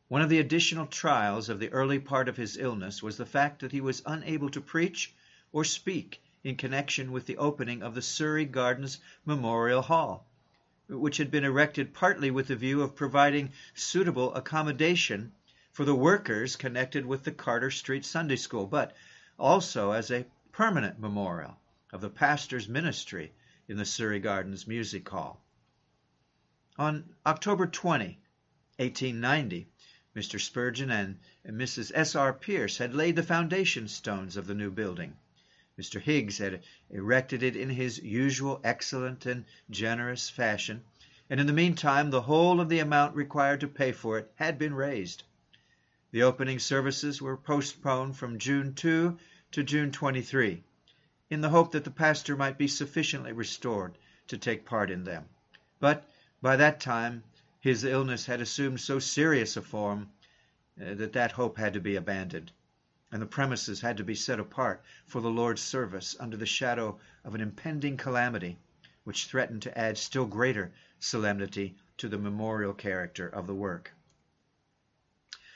One 0.10 0.21
of 0.21 0.27
the 0.27 0.39
additional 0.39 0.88
trials 0.88 1.48
of 1.48 1.62
the 1.62 1.69
early 1.71 2.00
part 2.00 2.27
of 2.27 2.36
his 2.36 2.57
illness 2.57 3.01
was 3.01 3.15
the 3.15 3.25
fact 3.25 3.62
that 3.62 3.71
he 3.71 3.79
was 3.79 4.03
unable 4.05 4.50
to 4.50 4.60
preach 4.60 5.13
or 5.53 5.63
speak 5.63 6.21
in 6.43 6.57
connection 6.57 7.13
with 7.13 7.27
the 7.27 7.38
opening 7.38 7.81
of 7.81 7.95
the 7.95 8.01
Surrey 8.01 8.43
Gardens 8.43 8.98
Memorial 9.25 9.83
Hall, 9.83 10.27
which 10.91 11.17
had 11.17 11.31
been 11.31 11.45
erected 11.45 11.93
partly 11.93 12.29
with 12.29 12.48
the 12.48 12.55
view 12.55 12.81
of 12.81 12.95
providing 12.95 13.53
suitable 13.74 14.33
accommodation 14.36 15.31
for 15.71 15.86
the 15.86 15.95
workers 15.95 16.57
connected 16.57 17.05
with 17.05 17.24
the 17.24 17.31
Carter 17.31 17.71
Street 17.71 18.03
Sunday 18.03 18.36
School, 18.36 18.67
but 18.67 18.93
also 19.39 19.91
as 19.91 20.12
a 20.12 20.25
permanent 20.51 21.00
memorial 21.00 21.57
of 21.93 22.01
the 22.01 22.10
pastor's 22.10 22.67
ministry 22.67 23.31
in 23.69 23.77
the 23.77 23.86
Surrey 23.86 24.19
Gardens 24.19 24.67
Music 24.67 25.07
Hall. 25.07 25.41
On 26.77 27.15
October 27.25 27.67
20, 27.67 28.19
1890, 28.77 29.67
Mr. 30.13 30.41
Spurgeon 30.41 30.91
and 30.91 31.19
Mrs. 31.45 31.91
S. 31.95 32.15
R. 32.15 32.33
Pierce 32.33 32.79
had 32.79 32.93
laid 32.93 33.15
the 33.15 33.24
foundation 33.24 33.88
stones 33.88 34.36
of 34.36 34.45
the 34.45 34.53
new 34.53 34.69
building. 34.69 35.15
Mr. 35.81 36.00
Higgs 36.00 36.38
had 36.38 36.61
erected 36.91 37.41
it 37.41 37.55
in 37.55 37.71
his 37.71 37.97
usual 38.03 38.61
excellent 38.63 39.25
and 39.25 39.45
generous 39.71 40.29
fashion, 40.29 40.83
and 41.27 41.39
in 41.39 41.47
the 41.47 41.53
meantime 41.53 42.11
the 42.11 42.21
whole 42.21 42.61
of 42.61 42.69
the 42.69 42.77
amount 42.77 43.15
required 43.15 43.59
to 43.59 43.67
pay 43.67 43.91
for 43.91 44.19
it 44.19 44.31
had 44.35 44.59
been 44.59 44.75
raised. 44.75 45.23
The 46.11 46.21
opening 46.21 46.59
services 46.59 47.19
were 47.19 47.35
postponed 47.35 48.15
from 48.15 48.38
June 48.38 48.75
2 48.75 49.17
to 49.53 49.63
June 49.63 49.91
23, 49.91 50.63
in 51.31 51.41
the 51.41 51.50
hope 51.50 51.71
that 51.71 51.83
the 51.83 51.89
pastor 51.89 52.38
might 52.38 52.59
be 52.59 52.67
sufficiently 52.67 53.31
restored 53.31 53.97
to 54.27 54.38
take 54.38 54.67
part 54.67 54.91
in 54.91 55.03
them. 55.03 55.29
But 55.79 56.07
by 56.43 56.57
that 56.57 56.79
time 56.79 57.23
his 57.59 57.83
illness 57.83 58.27
had 58.27 58.39
assumed 58.39 58.81
so 58.81 59.00
serious 59.00 59.57
a 59.57 59.63
form 59.63 60.11
uh, 60.79 60.93
that 60.93 61.13
that 61.13 61.31
hope 61.31 61.57
had 61.57 61.73
to 61.73 61.79
be 61.79 61.95
abandoned, 61.95 62.51
and 63.12 63.22
the 63.22 63.25
premises 63.25 63.82
had 63.82 63.98
to 63.98 64.03
be 64.03 64.15
set 64.15 64.39
apart 64.39 64.82
for 65.06 65.22
the 65.22 65.30
Lord's 65.30 65.62
service 65.62 66.15
under 66.20 66.38
the 66.38 66.46
shadow 66.46 67.00
of 67.24 67.36
an 67.36 67.41
impending 67.41 67.98
calamity 67.98 68.58
which 69.03 69.25
threatened 69.25 69.62
to 69.62 69.77
add 69.77 69.98
still 69.98 70.25
greater 70.25 70.72
solemnity 71.00 71.75
to 71.98 72.08
the 72.08 72.18
memorial 72.18 72.74
character 72.74 73.27
of 73.27 73.48
the 73.48 73.56
work. 73.56 73.91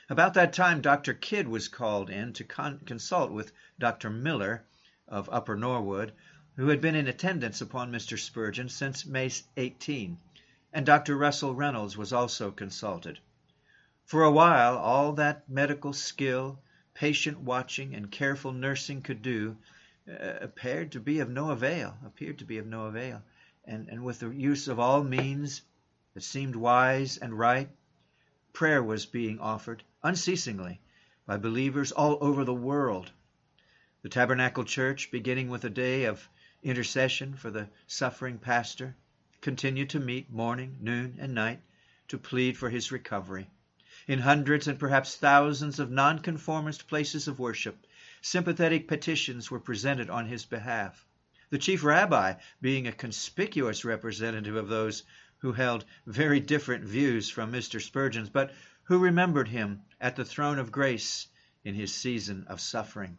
About 0.09 0.33
that 0.33 0.53
time 0.53 0.81
Dr. 0.81 1.13
Kidd 1.13 1.47
was 1.47 1.67
called 1.67 2.09
in 2.09 2.33
to 2.33 2.43
con- 2.43 2.79
consult 2.85 3.31
with 3.31 3.51
Dr. 3.79 4.09
Miller 4.09 4.65
of 5.07 5.29
Upper 5.31 5.55
Norwood, 5.55 6.13
who 6.55 6.67
had 6.67 6.81
been 6.81 6.95
in 6.95 7.07
attendance 7.07 7.61
upon 7.61 7.91
Mr. 7.91 8.19
Spurgeon 8.19 8.69
since 8.69 9.05
May 9.05 9.31
18 9.57 10.17
and 10.75 10.85
Dr. 10.85 11.15
Russell 11.15 11.55
Reynolds 11.55 11.95
was 11.95 12.11
also 12.11 12.51
consulted. 12.51 13.17
For 14.03 14.23
a 14.23 14.31
while 14.31 14.77
all 14.77 15.13
that 15.13 15.47
medical 15.47 15.93
skill, 15.93 16.59
patient 16.95 17.39
watching, 17.39 17.93
and 17.93 18.09
careful 18.09 18.51
nursing 18.51 19.03
could 19.03 19.21
do 19.21 19.55
uh, 20.09 20.33
appeared 20.41 20.91
to 20.93 20.99
be 20.99 21.19
of 21.19 21.29
no 21.29 21.51
avail, 21.51 21.95
appeared 22.05 22.39
to 22.39 22.45
be 22.45 22.57
of 22.57 22.65
no 22.65 22.85
avail, 22.85 23.21
and, 23.65 23.89
and 23.89 24.03
with 24.03 24.19
the 24.19 24.29
use 24.29 24.67
of 24.67 24.79
all 24.79 25.03
means 25.03 25.61
that 26.13 26.23
seemed 26.23 26.55
wise 26.55 27.17
and 27.17 27.37
right, 27.37 27.69
prayer 28.53 28.81
was 28.81 29.05
being 29.05 29.39
offered 29.39 29.83
unceasingly 30.03 30.79
by 31.25 31.37
believers 31.37 31.91
all 31.91 32.17
over 32.21 32.43
the 32.43 32.53
world. 32.53 33.11
The 34.01 34.09
Tabernacle 34.09 34.63
Church, 34.63 35.11
beginning 35.11 35.49
with 35.49 35.65
a 35.65 35.69
day 35.69 36.05
of 36.05 36.29
intercession 36.63 37.35
for 37.35 37.51
the 37.51 37.67
suffering 37.87 38.37
pastor, 38.37 38.95
continued 39.41 39.89
to 39.89 39.99
meet 39.99 40.31
morning, 40.31 40.77
noon, 40.79 41.17
and 41.19 41.33
night 41.33 41.59
to 42.07 42.17
plead 42.17 42.57
for 42.57 42.69
his 42.69 42.91
recovery. 42.91 43.49
In 44.07 44.19
hundreds 44.19 44.67
and 44.67 44.77
perhaps 44.77 45.15
thousands 45.15 45.79
of 45.79 45.89
nonconformist 45.89 46.87
places 46.87 47.27
of 47.27 47.39
worship, 47.39 47.87
sympathetic 48.21 48.87
petitions 48.87 49.49
were 49.49 49.59
presented 49.59 50.11
on 50.11 50.27
his 50.27 50.45
behalf. 50.45 51.03
The 51.49 51.57
chief 51.57 51.83
rabbi 51.83 52.35
being 52.61 52.85
a 52.85 52.91
conspicuous 52.91 53.83
representative 53.83 54.55
of 54.55 54.67
those 54.67 55.01
who 55.39 55.53
held 55.53 55.85
very 56.05 56.39
different 56.39 56.83
views 56.83 57.31
from 57.31 57.51
Mr. 57.51 57.81
Spurgeon's, 57.81 58.29
but 58.29 58.53
who 58.83 58.99
remembered 58.99 59.47
him 59.47 59.81
at 59.99 60.15
the 60.15 60.25
throne 60.25 60.59
of 60.59 60.71
grace 60.71 61.27
in 61.63 61.73
his 61.73 61.91
season 61.91 62.45
of 62.47 62.61
suffering. 62.61 63.17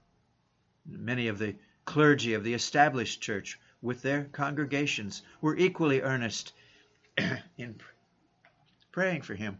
Many 0.86 1.26
of 1.26 1.38
the 1.38 1.56
clergy 1.84 2.34
of 2.34 2.44
the 2.44 2.54
established 2.54 3.20
church 3.20 3.58
with 3.82 4.02
their 4.02 4.24
congregations 4.26 5.22
were 5.40 5.56
equally 5.56 6.00
earnest 6.00 6.52
in 7.58 7.80
praying 8.92 9.22
for 9.22 9.34
him. 9.34 9.58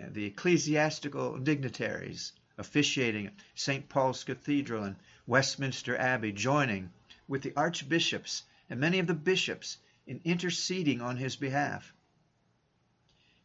The 0.00 0.26
ecclesiastical 0.26 1.38
dignitaries 1.38 2.32
officiating 2.56 3.26
at 3.26 3.34
St. 3.56 3.88
Paul's 3.88 4.22
Cathedral 4.22 4.84
and 4.84 4.96
Westminster 5.26 5.96
Abbey 5.96 6.30
joining 6.30 6.92
with 7.26 7.42
the 7.42 7.52
archbishops 7.56 8.44
and 8.70 8.78
many 8.78 9.00
of 9.00 9.08
the 9.08 9.14
bishops 9.14 9.78
in 10.06 10.20
interceding 10.22 11.00
on 11.00 11.16
his 11.16 11.34
behalf. 11.34 11.92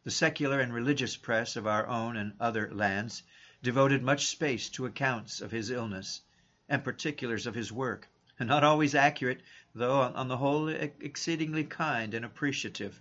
The 0.04 0.12
secular 0.12 0.60
and 0.60 0.72
religious 0.72 1.16
press 1.16 1.56
of 1.56 1.66
our 1.66 1.88
own 1.88 2.16
and 2.16 2.34
other 2.38 2.72
lands 2.72 3.24
devoted 3.62 4.04
much 4.04 4.26
space 4.26 4.68
to 4.70 4.86
accounts 4.86 5.40
of 5.40 5.50
his 5.50 5.70
illness 5.70 6.20
and 6.68 6.84
particulars 6.84 7.46
of 7.46 7.56
his 7.56 7.72
work 7.72 8.08
not 8.40 8.62
always 8.62 8.94
accurate, 8.94 9.42
though 9.74 10.00
on 10.00 10.28
the 10.28 10.36
whole 10.36 10.68
exceedingly 10.68 11.64
kind 11.64 12.14
and 12.14 12.24
appreciative. 12.24 13.00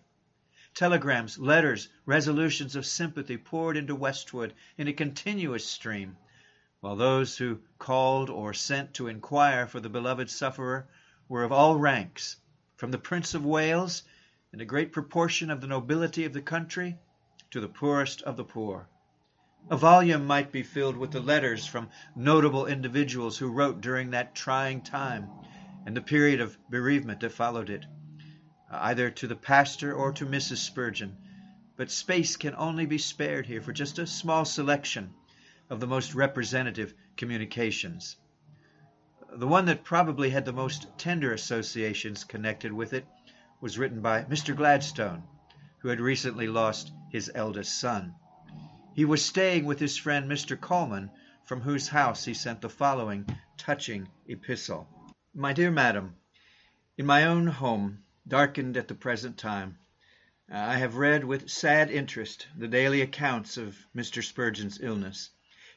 Telegrams, 0.74 1.38
letters, 1.38 1.88
resolutions 2.04 2.76
of 2.76 2.84
sympathy 2.84 3.38
poured 3.38 3.78
into 3.78 3.94
Westwood 3.94 4.56
in 4.76 4.88
a 4.88 4.94
continuous 4.94 5.64
stream, 5.64 6.18
while 6.80 6.96
those 6.96 7.38
who 7.38 7.60
called 7.78 8.28
or 8.30 8.56
sent 8.56 8.92
to 8.96 9.08
inquire 9.08 9.68
for 9.68 9.80
the 9.80 9.90
beloved 9.90 10.32
sufferer 10.32 10.88
were 11.30 11.44
of 11.44 11.52
all 11.52 11.78
ranks, 11.78 12.38
from 12.76 12.90
the 12.90 12.98
Prince 12.98 13.36
of 13.36 13.46
Wales 13.46 14.02
and 14.52 14.62
a 14.62 14.66
great 14.66 14.92
proportion 14.92 15.52
of 15.52 15.62
the 15.62 15.68
nobility 15.68 16.26
of 16.26 16.34
the 16.34 16.42
country 16.42 16.98
to 17.52 17.62
the 17.62 17.68
poorest 17.68 18.24
of 18.24 18.36
the 18.36 18.44
poor. 18.44 18.90
A 19.70 19.78
volume 19.78 20.26
might 20.26 20.52
be 20.52 20.64
filled 20.64 20.98
with 20.98 21.12
the 21.12 21.22
letters 21.22 21.68
from 21.68 21.90
notable 22.16 22.66
individuals 22.66 23.38
who 23.38 23.52
wrote 23.52 23.80
during 23.80 24.10
that 24.10 24.34
trying 24.34 24.82
time 24.82 25.30
and 25.86 25.96
the 25.96 26.02
period 26.02 26.42
of 26.42 26.58
bereavement 26.70 27.20
that 27.20 27.32
followed 27.32 27.70
it, 27.70 27.86
Uh, 28.74 28.80
either 28.82 29.12
to 29.12 29.28
the 29.28 29.36
pastor 29.36 29.94
or 29.94 30.12
to 30.12 30.26
Mrs. 30.26 30.58
Spurgeon, 30.58 31.16
but 31.76 31.92
space 31.92 32.38
can 32.38 32.56
only 32.56 32.88
be 32.88 32.98
spared 32.98 33.46
here 33.46 33.62
for 33.62 33.72
just 33.72 34.00
a 34.00 34.08
small 34.08 34.46
selection 34.46 35.14
of 35.70 35.80
the 35.80 35.86
most 35.86 36.16
representative 36.16 36.96
communications. 37.16 38.16
The 39.32 39.46
one 39.46 39.66
that 39.66 39.84
probably 39.84 40.32
had 40.32 40.46
the 40.46 40.54
most 40.54 40.88
tender 40.98 41.34
associations 41.34 42.24
connected 42.24 42.74
with 42.74 42.94
it 42.94 43.06
was 43.62 43.78
written 43.78 44.02
by 44.02 44.24
Mr. 44.24 44.56
Gladstone, 44.56 45.22
who 45.80 45.90
had 45.90 46.02
recently 46.02 46.48
lost 46.48 46.92
his 47.12 47.30
eldest 47.36 47.80
son. 47.80 48.16
He 48.96 49.06
was 49.06 49.24
staying 49.24 49.66
with 49.66 49.80
his 49.80 49.98
friend 49.98 50.28
Mr. 50.28 50.60
Colman, 50.60 51.12
from 51.44 51.62
whose 51.62 51.90
house 51.90 52.26
he 52.26 52.34
sent 52.34 52.62
the 52.62 52.70
following 52.70 53.28
touching 53.56 54.10
epistle. 54.28 54.88
My 55.32 55.54
dear 55.54 55.70
Madam, 55.70 56.16
In 56.98 57.06
my 57.06 57.26
own 57.26 57.46
home, 57.46 58.00
darkened 58.28 58.78
at 58.78 58.88
the 58.88 58.96
present 58.96 59.38
time, 59.38 59.78
uh, 60.52 60.56
I 60.56 60.78
have 60.78 60.96
read 60.96 61.24
with 61.24 61.50
sad 61.50 61.92
interest 61.92 62.48
the 62.58 62.68
daily 62.68 63.02
accounts 63.02 63.58
of 63.58 63.78
Mr. 63.96 64.24
Spurgeon's 64.24 64.80
illness, 64.82 65.30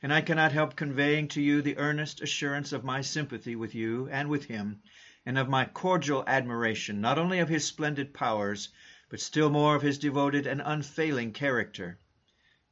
and 0.03 0.12
I 0.12 0.21
cannot 0.21 0.53
help 0.53 0.76
conveying 0.76 1.29
to 1.29 1.41
you 1.41 1.62
the 1.62 1.76
earnest 1.76 2.21
assurance 2.21 2.73
of 2.73 2.85
my 2.85 3.00
sympathy 3.00 3.57
with 3.57 3.75
you 3.75 4.09
and 4.11 4.29
with 4.29 4.45
him, 4.45 4.81
and 5.25 5.38
of 5.38 5.49
my 5.49 5.65
cordial 5.65 6.23
admiration 6.26 7.00
not 7.00 7.19
only 7.19 7.41
of 7.41 7.49
his 7.49 7.65
splendid 7.65 8.15
powers, 8.15 8.69
but 9.09 9.21
still 9.21 9.50
more 9.50 9.75
of 9.75 9.83
his 9.83 9.99
devoted 9.99 10.47
and 10.47 10.62
unfailing 10.65 11.33
character. 11.33 11.99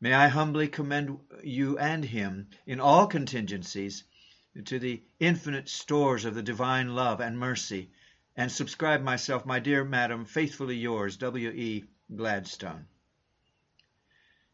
May 0.01 0.13
I 0.13 0.29
humbly 0.29 0.69
commend 0.69 1.19
you 1.43 1.79
and 1.79 2.05
him, 2.05 2.49
in 2.67 2.79
all 2.79 3.07
contingencies, 3.07 4.05
to 4.67 4.79
the 4.79 5.03
infinite 5.19 5.69
stores 5.69 6.25
of 6.25 6.35
the 6.35 6.43
divine 6.43 6.95
love 6.95 7.21
and 7.21 7.39
mercy, 7.39 7.91
and 8.37 8.51
subscribe 8.51 9.03
myself, 9.03 9.47
my 9.47 9.61
dear 9.61 9.85
madam, 9.85 10.25
faithfully 10.25 10.77
yours, 10.77 11.17
W. 11.19 11.51
E. 11.51 11.85
Gladstone. 12.15 12.87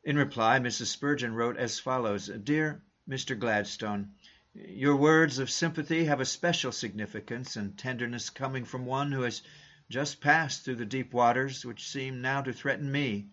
In 0.05 0.17
reply, 0.17 0.59
Mrs. 0.59 0.87
Spurgeon 0.87 1.35
wrote 1.35 1.57
as 1.57 1.79
follows 1.79 2.27
Dear 2.27 2.83
Mr. 3.09 3.39
Gladstone, 3.39 4.13
your 4.55 4.97
words 4.97 5.39
of 5.39 5.51
sympathy 5.51 6.05
have 6.05 6.21
a 6.21 6.25
special 6.25 6.73
significance 6.73 7.57
and 7.57 7.79
tenderness 7.79 8.31
coming 8.31 8.65
from 8.65 8.85
one 8.85 9.13
who 9.13 9.23
has 9.23 9.43
just 9.89 10.21
passed 10.21 10.65
through 10.65 10.77
the 10.77 10.85
deep 10.85 11.13
waters 11.13 11.65
which 11.65 11.89
seem 11.89 12.21
now 12.21 12.43
to 12.43 12.53
threaten 12.53 12.91
me. 12.91 13.29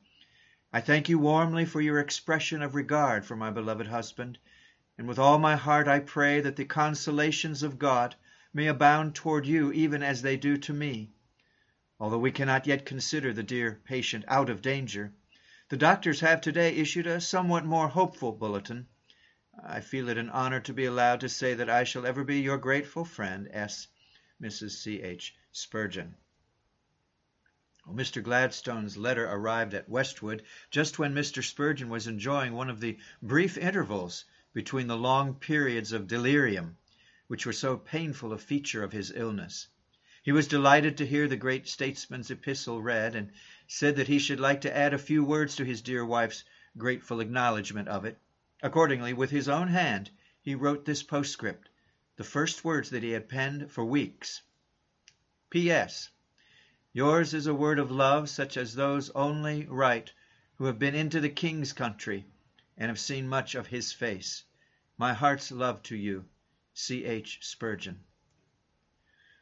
I 0.71 0.81
thank 0.81 1.09
you 1.09 1.19
warmly 1.19 1.65
for 1.65 1.81
your 1.81 1.99
expression 1.99 2.61
of 2.61 2.75
regard 2.75 3.25
for 3.25 3.35
my 3.35 3.49
beloved 3.49 3.87
husband, 3.87 4.37
and 4.97 5.07
with 5.07 5.19
all 5.19 5.39
my 5.39 5.55
heart 5.55 5.87
I 5.87 5.99
pray 5.99 6.41
that 6.41 6.55
the 6.55 6.65
consolations 6.65 7.63
of 7.63 7.79
God 7.79 8.15
may 8.57 8.65
abound 8.65 9.13
toward 9.13 9.45
you 9.45 9.71
even 9.71 10.01
as 10.01 10.23
they 10.23 10.35
do 10.35 10.57
to 10.57 10.73
me. 10.73 11.11
Although 11.99 12.17
we 12.17 12.31
cannot 12.31 12.65
yet 12.65 12.87
consider 12.87 13.31
the 13.31 13.43
dear 13.43 13.79
patient 13.85 14.25
out 14.27 14.49
of 14.49 14.63
danger, 14.63 15.13
the 15.69 15.77
doctors 15.77 16.21
have 16.21 16.41
today 16.41 16.75
issued 16.75 17.05
a 17.05 17.21
somewhat 17.21 17.65
more 17.65 17.87
hopeful 17.87 18.31
bulletin. 18.31 18.87
I 19.63 19.81
feel 19.81 20.09
it 20.09 20.17
an 20.17 20.31
honor 20.31 20.59
to 20.61 20.73
be 20.73 20.85
allowed 20.85 21.19
to 21.19 21.29
say 21.29 21.53
that 21.53 21.69
I 21.69 21.83
shall 21.83 22.07
ever 22.07 22.23
be 22.23 22.39
your 22.39 22.57
grateful 22.57 23.05
friend, 23.05 23.47
S. 23.51 23.89
Mrs. 24.41 24.71
C. 24.71 25.03
H. 25.03 25.35
Spurgeon. 25.51 26.15
Oh, 27.85 27.91
Mr. 27.91 28.23
Gladstone's 28.23 28.97
letter 28.97 29.29
arrived 29.29 29.75
at 29.75 29.87
Westwood 29.87 30.41
just 30.71 30.97
when 30.97 31.13
Mr. 31.13 31.43
Spurgeon 31.43 31.89
was 31.89 32.07
enjoying 32.07 32.53
one 32.53 32.71
of 32.71 32.79
the 32.79 32.97
brief 33.21 33.55
intervals 33.55 34.25
between 34.51 34.87
the 34.87 34.97
long 34.97 35.35
periods 35.35 35.91
of 35.91 36.07
delirium 36.07 36.75
which 37.27 37.45
were 37.45 37.53
so 37.53 37.77
painful 37.77 38.31
a 38.31 38.37
feature 38.37 38.83
of 38.83 38.91
his 38.91 39.11
illness. 39.15 39.67
He 40.23 40.31
was 40.31 40.47
delighted 40.47 40.97
to 40.97 41.05
hear 41.05 41.27
the 41.27 41.37
great 41.37 41.67
statesman's 41.67 42.31
epistle 42.31 42.81
read, 42.81 43.15
and 43.15 43.31
said 43.67 43.95
that 43.95 44.07
he 44.07 44.19
should 44.19 44.39
like 44.39 44.61
to 44.61 44.75
add 44.75 44.93
a 44.93 44.97
few 44.97 45.23
words 45.23 45.55
to 45.55 45.65
his 45.65 45.81
dear 45.81 46.05
wife's 46.05 46.43
grateful 46.77 47.19
acknowledgment 47.19 47.87
of 47.87 48.05
it. 48.05 48.17
Accordingly, 48.61 49.13
with 49.13 49.29
his 49.29 49.47
own 49.47 49.67
hand, 49.67 50.09
he 50.41 50.55
wrote 50.55 50.85
this 50.85 51.03
postscript, 51.03 51.69
the 52.15 52.23
first 52.23 52.63
words 52.63 52.89
that 52.89 53.03
he 53.03 53.11
had 53.11 53.29
penned 53.29 53.71
for 53.71 53.85
weeks. 53.85 54.41
P.S. 55.49 56.09
Yours 56.93 57.33
is 57.33 57.47
a 57.47 57.53
word 57.53 57.79
of 57.79 57.91
love 57.91 58.29
such 58.29 58.57
as 58.57 58.73
those 58.73 59.09
only 59.11 59.65
write 59.65 60.13
who 60.55 60.65
have 60.65 60.79
been 60.79 60.95
into 60.95 61.19
the 61.19 61.29
King's 61.29 61.73
country 61.73 62.25
and 62.77 62.89
have 62.89 62.99
seen 62.99 63.27
much 63.27 63.53
of 63.53 63.67
his 63.67 63.93
face. 63.93 64.43
My 64.97 65.13
heart's 65.13 65.51
love 65.51 65.83
to 65.83 65.95
you. 65.95 66.25
C. 66.79 67.05
H. 67.05 67.39
Spurgeon. 67.41 68.01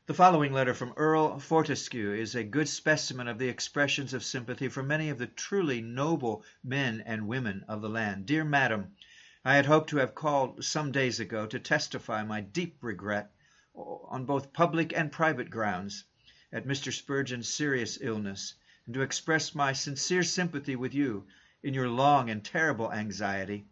The 0.05 0.13
following 0.13 0.53
letter 0.53 0.73
from 0.73 0.93
Earl 0.95 1.37
Fortescue 1.37 2.13
is 2.13 2.33
a 2.33 2.45
good 2.45 2.69
specimen 2.69 3.27
of 3.27 3.39
the 3.39 3.49
expressions 3.49 4.13
of 4.13 4.23
sympathy 4.23 4.69
from 4.69 4.87
many 4.87 5.09
of 5.09 5.17
the 5.17 5.27
truly 5.27 5.81
noble 5.81 6.45
men 6.63 7.01
and 7.05 7.27
women 7.27 7.65
of 7.67 7.81
the 7.81 7.89
land. 7.89 8.25
Dear 8.25 8.45
Madam, 8.45 8.95
I 9.43 9.55
had 9.55 9.65
hoped 9.65 9.89
to 9.89 9.97
have 9.97 10.15
called 10.15 10.63
some 10.63 10.93
days 10.93 11.19
ago 11.19 11.45
to 11.47 11.59
testify 11.59 12.23
my 12.23 12.39
deep 12.39 12.77
regret, 12.79 13.33
on 13.73 14.23
both 14.25 14.53
public 14.53 14.93
and 14.95 15.11
private 15.11 15.49
grounds, 15.49 16.05
at 16.53 16.65
Mr. 16.65 16.93
Spurgeon's 16.93 17.49
serious 17.49 17.97
illness, 17.99 18.53
and 18.85 18.93
to 18.93 19.01
express 19.01 19.53
my 19.53 19.73
sincere 19.73 20.23
sympathy 20.23 20.77
with 20.77 20.93
you 20.93 21.27
in 21.61 21.73
your 21.73 21.89
long 21.89 22.29
and 22.29 22.45
terrible 22.45 22.93
anxiety, 22.93 23.67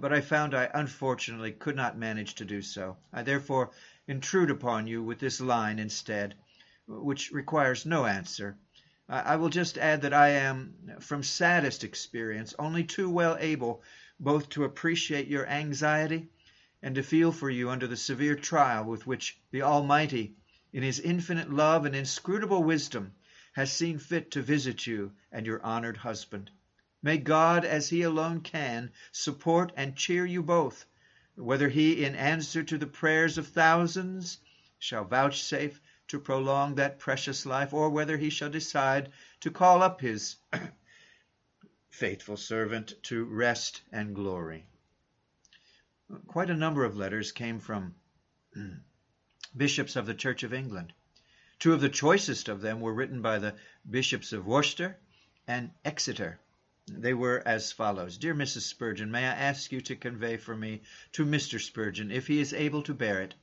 but 0.00 0.12
I 0.12 0.20
found 0.20 0.54
I 0.54 0.70
unfortunately 0.74 1.52
could 1.52 1.76
not 1.76 1.96
manage 1.96 2.34
to 2.36 2.44
do 2.44 2.62
so. 2.62 2.96
I 3.12 3.22
therefore 3.22 3.70
intrude 4.06 4.50
upon 4.50 4.86
you 4.86 5.02
with 5.02 5.18
this 5.18 5.40
line 5.40 5.78
instead, 5.78 6.34
which 6.86 7.32
requires 7.32 7.86
no 7.86 8.06
answer. 8.06 8.56
I 9.08 9.36
will 9.36 9.50
just 9.50 9.78
add 9.78 10.02
that 10.02 10.14
I 10.14 10.28
am, 10.30 10.74
from 11.00 11.22
saddest 11.22 11.84
experience, 11.84 12.54
only 12.58 12.84
too 12.84 13.10
well 13.10 13.36
able 13.38 13.82
both 14.18 14.48
to 14.50 14.64
appreciate 14.64 15.28
your 15.28 15.46
anxiety 15.46 16.28
and 16.82 16.94
to 16.94 17.02
feel 17.02 17.32
for 17.32 17.50
you 17.50 17.70
under 17.70 17.86
the 17.86 17.96
severe 17.96 18.34
trial 18.34 18.84
with 18.84 19.06
which 19.06 19.38
the 19.50 19.62
Almighty 19.62 20.36
in 20.74 20.82
his 20.82 20.98
infinite 20.98 21.48
love 21.48 21.86
and 21.86 21.94
inscrutable 21.94 22.64
wisdom, 22.64 23.12
has 23.52 23.72
seen 23.72 23.96
fit 23.96 24.32
to 24.32 24.42
visit 24.42 24.88
you 24.88 25.12
and 25.30 25.46
your 25.46 25.64
honored 25.64 25.96
husband. 25.96 26.50
May 27.04 27.18
God, 27.18 27.66
as 27.66 27.90
he 27.90 28.00
alone 28.00 28.40
can, 28.40 28.90
support 29.12 29.74
and 29.76 29.94
cheer 29.94 30.24
you 30.24 30.42
both, 30.42 30.86
whether 31.34 31.68
he, 31.68 32.02
in 32.02 32.14
answer 32.14 32.62
to 32.62 32.78
the 32.78 32.86
prayers 32.86 33.36
of 33.36 33.46
thousands, 33.46 34.38
shall 34.78 35.04
vouchsafe 35.04 35.82
to 36.08 36.18
prolong 36.18 36.76
that 36.76 36.98
precious 36.98 37.44
life, 37.44 37.74
or 37.74 37.90
whether 37.90 38.16
he 38.16 38.30
shall 38.30 38.48
decide 38.48 39.12
to 39.40 39.50
call 39.50 39.82
up 39.82 40.00
his 40.00 40.36
faithful 41.90 42.38
servant 42.38 42.94
to 43.02 43.26
rest 43.26 43.82
and 43.92 44.14
glory. 44.14 44.66
Quite 46.26 46.48
a 46.48 46.56
number 46.56 46.86
of 46.86 46.96
letters 46.96 47.32
came 47.32 47.60
from 47.60 47.94
bishops 49.54 49.96
of 49.96 50.06
the 50.06 50.14
Church 50.14 50.42
of 50.42 50.54
England. 50.54 50.94
Two 51.58 51.74
of 51.74 51.82
the 51.82 51.90
choicest 51.90 52.48
of 52.48 52.62
them 52.62 52.80
were 52.80 52.94
written 52.94 53.20
by 53.20 53.38
the 53.38 53.56
bishops 53.90 54.32
of 54.32 54.46
Worcester 54.46 54.96
and 55.46 55.70
Exeter. 55.84 56.40
They 56.86 57.14
were 57.14 57.42
as 57.46 57.72
follows 57.72 58.18
Dear 58.18 58.34
Mrs. 58.34 58.62
Spurgeon, 58.62 59.10
may 59.10 59.26
I 59.26 59.32
ask 59.32 59.72
you 59.72 59.80
to 59.80 59.96
convey 59.96 60.36
for 60.36 60.54
me 60.54 60.82
to 61.12 61.24
Mr. 61.24 61.58
Spurgeon, 61.58 62.10
if 62.10 62.26
he 62.26 62.40
is 62.40 62.52
able 62.52 62.82
to 62.82 62.92
bear 62.92 63.22
it, 63.22 63.34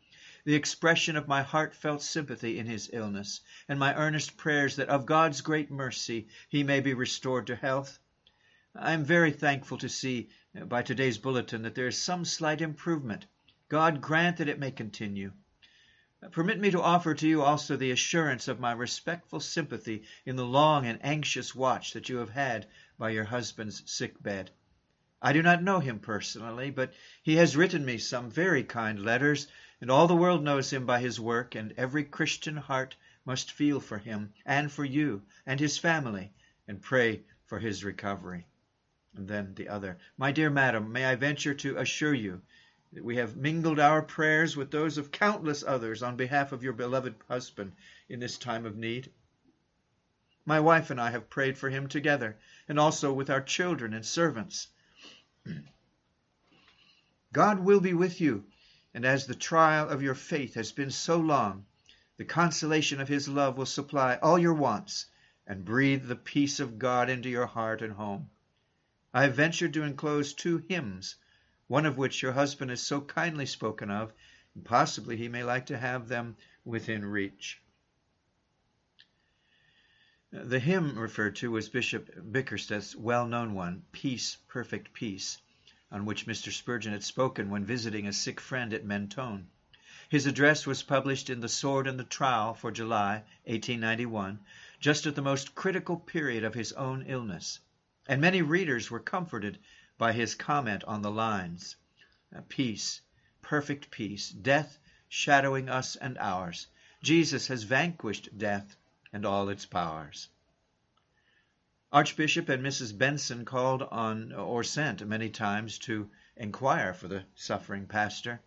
the 0.44 0.54
expression 0.54 1.16
of 1.16 1.28
my 1.28 1.42
heartfelt 1.42 2.04
sympathy 2.04 2.60
in 2.60 2.68
his 2.68 2.92
illness, 2.94 3.42
and 3.68 3.80
my 3.80 3.96
earnest 3.96 4.38
prayers 4.38 4.76
that 4.76 4.90
of 4.90 5.08
God's 5.08 5.42
great 5.42 5.72
mercy 5.72 6.28
he 6.50 6.62
may 6.62 6.82
be 6.82 6.94
restored 6.94 7.48
to 7.48 7.56
health? 7.56 7.98
I 8.76 8.92
am 8.92 9.04
very 9.04 9.32
thankful 9.32 9.80
to 9.80 9.90
see 9.90 10.30
uh, 10.56 10.66
by 10.66 10.84
today's 10.84 11.18
bulletin 11.18 11.64
that 11.64 11.74
there 11.74 11.88
is 11.88 11.98
some 11.98 12.26
slight 12.26 12.62
improvement. 12.62 13.26
God 13.70 14.02
grant 14.02 14.38
that 14.38 14.50
it 14.50 14.60
may 14.60 14.70
continue. 14.70 15.34
Uh, 16.24 16.30
permit 16.30 16.60
me 16.60 16.70
to 16.70 16.82
offer 16.82 17.16
to 17.16 17.28
you 17.28 17.42
also 17.42 17.76
the 17.76 17.92
assurance 17.92 18.48
of 18.48 18.60
my 18.60 18.72
respectful 18.72 19.40
sympathy 19.40 20.04
in 20.26 20.36
the 20.36 20.46
long 20.46 20.86
and 20.86 21.00
anxious 21.04 21.56
watch 21.56 21.94
that 21.94 22.10
you 22.10 22.18
have 22.18 22.30
had 22.30 22.68
by 23.02 23.10
your 23.10 23.24
husband's 23.24 23.82
sick 23.92 24.22
bed. 24.22 24.52
I 25.24 25.34
do 25.34 25.42
not 25.42 25.64
know 25.64 25.80
him 25.80 25.98
personally, 25.98 26.70
but 26.70 26.94
he 27.24 27.38
has 27.38 27.58
written 27.58 27.84
me 27.84 27.98
some 27.98 28.30
very 28.30 28.64
kind 28.64 29.04
letters, 29.04 29.48
and 29.82 29.90
all 29.90 30.06
the 30.06 30.16
world 30.16 30.44
knows 30.44 30.72
him 30.72 30.86
by 30.86 31.00
his 31.00 31.20
work, 31.20 31.56
and 31.56 31.74
every 31.78 32.04
Christian 32.04 32.58
heart 32.58 32.96
must 33.26 33.54
feel 33.54 33.80
for 33.80 33.98
him 33.98 34.32
and 34.46 34.72
for 34.72 34.86
you 34.86 35.24
and 35.48 35.60
his 35.60 35.80
family, 35.80 36.32
and 36.68 36.80
pray 36.80 37.24
for 37.48 37.58
his 37.58 37.84
recovery. 37.84 38.46
And 39.16 39.28
then 39.28 39.56
the 39.56 39.70
other. 39.70 39.98
My 40.16 40.32
dear 40.32 40.52
madam, 40.52 40.92
may 40.92 41.06
I 41.06 41.16
venture 41.16 41.56
to 41.56 41.78
assure 41.78 42.14
you 42.14 42.44
that 42.94 43.04
we 43.04 43.16
have 43.16 43.36
mingled 43.36 43.80
our 43.80 44.04
prayers 44.04 44.56
with 44.56 44.70
those 44.70 45.00
of 45.00 45.12
countless 45.12 45.64
others 45.64 46.04
on 46.04 46.18
behalf 46.18 46.52
of 46.52 46.62
your 46.62 46.74
beloved 46.74 47.16
husband 47.28 47.72
in 48.10 48.20
this 48.20 48.38
time 48.38 48.68
of 48.68 48.78
need. 48.78 49.10
My 50.46 50.60
wife 50.60 50.90
and 50.90 51.00
I 51.00 51.12
have 51.12 51.30
prayed 51.30 51.58
for 51.58 51.70
him 51.70 51.88
together, 51.88 52.36
and 52.72 52.80
also 52.80 53.12
with 53.12 53.30
our 53.30 53.42
children 53.42 53.94
and 53.94 54.06
servants. 54.06 54.70
God 57.34 57.60
will 57.60 57.82
be 57.82 57.94
with 57.94 58.22
you, 58.22 58.46
and 58.94 59.04
as 59.04 59.28
the 59.28 59.36
trial 59.36 59.90
of 59.90 60.02
your 60.02 60.16
faith 60.16 60.54
has 60.54 60.72
been 60.72 60.90
so 60.90 61.20
long, 61.20 61.66
the 62.16 62.24
consolation 62.24 63.02
of 63.02 63.10
his 63.10 63.28
love 63.28 63.58
will 63.58 63.66
supply 63.66 64.16
all 64.22 64.40
your 64.40 64.54
wants 64.54 65.08
and 65.46 65.66
breathe 65.66 66.08
the 66.08 66.16
peace 66.16 66.62
of 66.62 66.80
God 66.80 67.10
into 67.10 67.28
your 67.28 67.46
heart 67.46 67.82
and 67.82 67.92
home. 67.92 68.30
I 69.14 69.24
have 69.24 69.36
ventured 69.36 69.74
to 69.74 69.84
enclose 69.84 70.34
two 70.34 70.60
hymns 70.70 71.18
one 71.68 71.86
of 71.86 71.98
which 71.98 72.22
your 72.22 72.32
husband 72.32 72.70
has 72.70 72.82
so 72.82 73.02
kindly 73.02 73.48
spoken 73.48 73.92
of, 73.92 74.14
and 74.56 74.64
possibly 74.64 75.18
he 75.18 75.28
may 75.28 75.44
like 75.44 75.66
to 75.66 75.78
have 75.78 76.08
them 76.08 76.38
within 76.64 77.04
reach. 77.04 77.62
The 80.34 80.60
hymn 80.60 80.98
referred 80.98 81.36
to 81.38 81.52
was 81.52 81.68
Bishop 81.68 82.10
Bickersteth's 82.32 82.96
well 82.96 83.28
known 83.28 83.54
one, 83.54 83.84
Peace, 83.92 84.38
Perfect 84.48 84.94
Peace, 84.94 85.38
on 85.92 86.06
which 86.06 86.26
Mr. 86.26 86.54
Spurgeon 86.54 86.94
had 86.94 87.04
spoken 87.04 87.50
when 87.50 87.66
visiting 87.66 88.08
a 88.08 88.14
sick 88.14 88.40
friend 88.40 88.74
at 88.74 88.86
Mentone. 88.86 89.50
His 90.08 90.26
address 90.26 90.66
was 90.66 90.84
published 90.84 91.30
in 91.30 91.42
The 91.42 91.50
Sword 91.50 91.86
and 91.86 92.00
the 92.00 92.06
Trowel 92.06 92.54
for 92.54 92.72
July, 92.72 93.26
1891, 93.44 94.40
just 94.80 95.06
at 95.06 95.16
the 95.16 95.22
most 95.22 95.54
critical 95.54 95.98
period 95.98 96.46
of 96.46 96.54
his 96.54 96.72
own 96.72 97.04
illness, 97.08 97.60
and 98.08 98.22
many 98.22 98.42
readers 98.42 98.90
were 98.90 99.02
comforted 99.02 99.60
by 99.98 100.14
his 100.14 100.34
comment 100.34 100.86
on 100.86 101.02
the 101.02 101.12
lines 101.12 101.76
uh, 102.34 102.40
Peace, 102.48 103.02
perfect 103.42 103.92
peace, 103.92 104.30
death 104.30 104.80
shadowing 105.10 105.68
us 105.68 105.98
and 105.98 106.18
ours. 106.20 106.68
Jesus 107.04 107.48
has 107.48 107.64
vanquished 107.64 108.30
death 108.38 108.78
and 109.14 109.26
all 109.26 109.50
its 109.50 109.66
powers. 109.66 110.30
Archbishop 111.92 112.48
and 112.48 112.64
Mrs. 112.64 112.98
Benson 112.98 113.44
called 113.44 113.82
on 113.82 114.32
or 114.32 114.64
sent 114.64 115.06
many 115.06 115.30
times 115.30 115.78
to 115.80 116.10
inquire 116.38 116.94
for 116.94 117.10
the 117.10 117.26
suffering 117.36 117.86
pastor. 117.86 118.40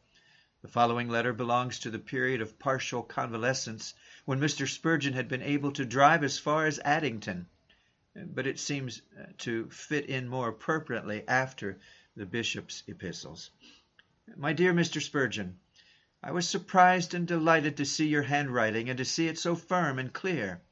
The 0.62 0.68
following 0.68 1.10
letter 1.10 1.34
belongs 1.34 1.80
to 1.80 1.90
the 1.90 1.98
period 1.98 2.40
of 2.40 2.58
partial 2.58 3.02
convalescence 3.02 3.92
when 4.24 4.40
Mr. 4.40 4.66
Spurgeon 4.66 5.12
had 5.12 5.28
been 5.28 5.42
able 5.42 5.72
to 5.72 5.84
drive 5.84 6.24
as 6.24 6.38
far 6.38 6.64
as 6.64 6.80
Addington, 6.82 7.46
but 8.16 8.46
it 8.46 8.58
seems 8.58 9.02
uh, 9.20 9.26
to 9.38 9.68
fit 9.68 10.06
in 10.06 10.26
more 10.26 10.48
appropriately 10.48 11.28
after 11.28 11.78
the 12.16 12.24
bishop's 12.24 12.82
epistles. 12.86 13.50
My 14.36 14.54
dear 14.54 14.72
Mr. 14.72 15.02
Spurgeon, 15.02 15.58
I 16.26 16.30
was 16.30 16.48
surprised 16.48 17.12
and 17.12 17.28
delighted 17.28 17.76
to 17.76 17.84
see 17.84 18.08
your 18.08 18.22
handwriting 18.22 18.88
and 18.88 18.96
to 18.96 19.04
see 19.04 19.28
it 19.28 19.38
so 19.38 19.54
firm 19.54 19.98
and 19.98 20.10
clear. 20.10 20.62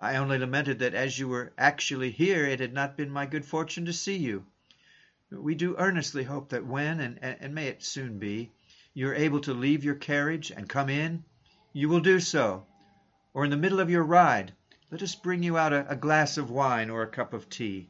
I 0.00 0.16
only 0.16 0.38
lamented 0.38 0.80
that 0.80 0.92
as 0.92 1.20
you 1.20 1.28
were 1.28 1.52
actually 1.56 2.10
here 2.10 2.44
it 2.46 2.58
had 2.58 2.72
not 2.72 2.96
been 2.96 3.08
my 3.08 3.26
good 3.26 3.44
fortune 3.44 3.84
to 3.84 3.92
see 3.92 4.16
you. 4.16 4.44
We 5.30 5.54
do 5.54 5.76
earnestly 5.78 6.24
hope 6.24 6.48
that 6.48 6.66
when, 6.66 6.98
and, 6.98 7.16
and 7.22 7.54
may 7.54 7.68
it 7.68 7.84
soon 7.84 8.18
be, 8.18 8.50
you 8.92 9.08
are 9.08 9.14
able 9.14 9.40
to 9.42 9.54
leave 9.54 9.84
your 9.84 9.94
carriage 9.94 10.50
and 10.50 10.68
come 10.68 10.90
in, 10.90 11.22
you 11.72 11.88
will 11.88 12.00
do 12.00 12.18
so, 12.18 12.66
or 13.32 13.44
in 13.44 13.52
the 13.52 13.56
middle 13.56 13.78
of 13.78 13.88
your 13.88 14.02
ride 14.02 14.52
let 14.90 15.00
us 15.00 15.14
bring 15.14 15.44
you 15.44 15.56
out 15.56 15.72
a, 15.72 15.88
a 15.88 15.94
glass 15.94 16.36
of 16.36 16.50
wine 16.50 16.90
or 16.90 17.02
a 17.02 17.06
cup 17.06 17.32
of 17.32 17.48
tea. 17.48 17.88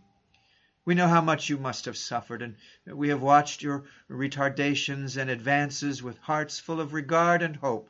We 0.85 0.95
know 0.95 1.07
how 1.07 1.21
much 1.21 1.49
you 1.49 1.59
must 1.59 1.85
have 1.85 1.97
suffered, 1.97 2.43
and 2.43 2.57
we 2.87 3.09
have 3.11 3.23
watched 3.23 3.63
your 3.63 3.85
retardations 4.11 5.17
and 5.17 5.31
advances 5.31 6.03
with 6.03 6.19
hearts 6.19 6.59
full 6.59 6.81
of 6.81 6.93
regard 6.93 7.41
and 7.41 7.55
hope. 7.55 7.89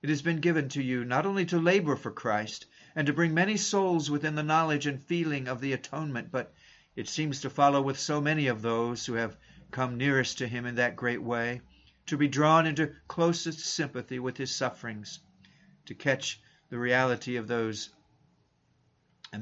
It 0.00 0.08
has 0.10 0.22
been 0.22 0.38
given 0.40 0.68
to 0.68 0.82
you 0.82 1.04
not 1.04 1.26
only 1.26 1.44
to 1.46 1.58
labor 1.58 1.96
for 1.96 2.12
Christ, 2.12 2.66
and 2.94 3.06
to 3.08 3.12
bring 3.12 3.34
many 3.34 3.56
souls 3.56 4.10
within 4.10 4.36
the 4.36 4.44
knowledge 4.44 4.86
and 4.86 5.02
feeling 5.02 5.48
of 5.48 5.60
the 5.60 5.72
atonement, 5.72 6.30
but 6.30 6.54
it 6.94 7.08
seems 7.08 7.40
to 7.40 7.50
follow 7.50 7.82
with 7.82 7.98
so 7.98 8.20
many 8.20 8.46
of 8.46 8.62
those 8.62 9.06
who 9.06 9.14
have 9.14 9.36
come 9.72 9.96
nearest 9.96 10.38
to 10.38 10.46
him 10.46 10.66
in 10.66 10.76
that 10.76 10.94
great 10.94 11.22
way, 11.22 11.62
to 12.06 12.16
be 12.16 12.28
drawn 12.28 12.66
into 12.66 12.94
closest 13.08 13.58
sympathy 13.58 14.20
with 14.20 14.36
his 14.36 14.54
sufferings, 14.54 15.18
to 15.86 15.94
catch 15.94 16.40
the 16.70 16.78
reality 16.78 17.34
of 17.36 17.48
those 17.48 17.90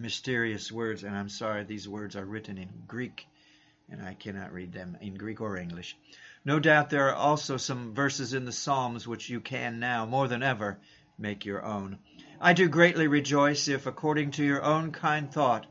mysterious 0.00 0.72
words, 0.72 1.04
and 1.04 1.14
I'm 1.14 1.28
sorry 1.28 1.64
these 1.64 1.88
words 1.88 2.16
are 2.16 2.24
written 2.24 2.56
in 2.56 2.84
Greek, 2.86 3.26
and 3.90 4.00
I 4.00 4.14
cannot 4.14 4.52
read 4.52 4.72
them 4.72 4.96
in 5.00 5.14
Greek 5.14 5.40
or 5.40 5.56
English. 5.56 5.96
No 6.44 6.58
doubt 6.58 6.90
there 6.90 7.08
are 7.08 7.14
also 7.14 7.56
some 7.56 7.94
verses 7.94 8.32
in 8.32 8.44
the 8.44 8.52
Psalms 8.52 9.06
which 9.06 9.28
you 9.28 9.40
can 9.40 9.78
now, 9.80 10.06
more 10.06 10.28
than 10.28 10.42
ever, 10.42 10.78
make 11.18 11.44
your 11.44 11.64
own. 11.64 11.98
I 12.40 12.52
do 12.52 12.68
greatly 12.68 13.06
rejoice 13.06 13.68
if, 13.68 13.86
according 13.86 14.32
to 14.32 14.44
your 14.44 14.62
own 14.62 14.92
kind 14.92 15.30
thought, 15.30 15.66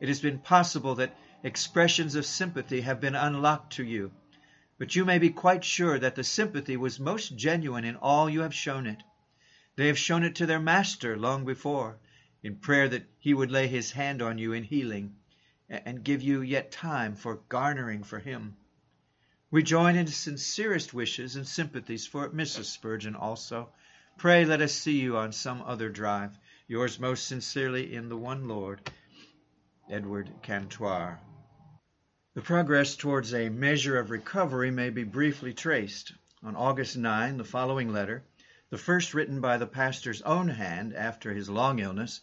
it 0.00 0.08
has 0.08 0.20
been 0.20 0.38
possible 0.38 0.94
that 0.96 1.16
expressions 1.42 2.14
of 2.14 2.26
sympathy 2.26 2.80
have 2.80 3.00
been 3.00 3.14
unlocked 3.14 3.74
to 3.74 3.84
you. 3.84 4.10
But 4.78 4.96
you 4.96 5.04
may 5.04 5.18
be 5.18 5.30
quite 5.30 5.64
sure 5.64 5.98
that 5.98 6.14
the 6.14 6.24
sympathy 6.24 6.76
was 6.76 6.98
most 6.98 7.36
genuine 7.36 7.84
in 7.84 7.96
all 7.96 8.28
you 8.28 8.40
have 8.40 8.54
shown 8.54 8.86
it. 8.86 9.02
They 9.76 9.86
have 9.86 9.98
shown 9.98 10.24
it 10.24 10.34
to 10.36 10.46
their 10.46 10.60
Master 10.60 11.16
long 11.16 11.44
before, 11.44 11.98
in 12.42 12.56
prayer 12.56 12.88
that 12.88 13.04
he 13.18 13.34
would 13.34 13.50
lay 13.50 13.66
his 13.68 13.92
hand 13.92 14.22
on 14.22 14.38
you 14.38 14.52
in 14.52 14.64
healing, 14.64 15.14
and 15.68 16.02
give 16.02 16.22
you 16.22 16.40
yet 16.40 16.72
time 16.72 17.14
for 17.14 17.36
garnering 17.48 18.02
for 18.02 18.18
him. 18.18 18.56
We 19.50 19.62
join 19.62 19.96
in 19.96 20.06
sincerest 20.06 20.94
wishes 20.94 21.36
and 21.36 21.46
sympathies 21.46 22.06
for 22.06 22.30
Mrs. 22.30 22.64
Spurgeon 22.64 23.14
also, 23.14 23.70
Pray 24.20 24.44
let 24.44 24.60
us 24.60 24.74
see 24.74 25.00
you 25.00 25.16
on 25.16 25.32
some 25.32 25.62
other 25.62 25.88
drive. 25.88 26.38
Yours 26.68 27.00
most 27.00 27.26
sincerely 27.26 27.94
in 27.94 28.10
the 28.10 28.16
one 28.16 28.46
Lord, 28.48 28.80
Edward 29.88 30.30
Cantuar. 30.42 31.18
The 32.34 32.42
progress 32.42 32.96
towards 32.96 33.32
a 33.32 33.48
measure 33.48 33.98
of 33.98 34.10
recovery 34.10 34.70
may 34.70 34.90
be 34.90 35.04
briefly 35.04 35.54
traced. 35.54 36.12
On 36.42 36.54
August 36.54 36.96
9, 36.96 37.38
the 37.38 37.44
following 37.44 37.92
letter, 37.92 38.22
the 38.68 38.78
first 38.78 39.14
written 39.14 39.40
by 39.40 39.56
the 39.56 39.66
pastor's 39.66 40.22
own 40.22 40.48
hand 40.48 40.94
after 40.94 41.32
his 41.32 41.48
long 41.48 41.78
illness, 41.78 42.20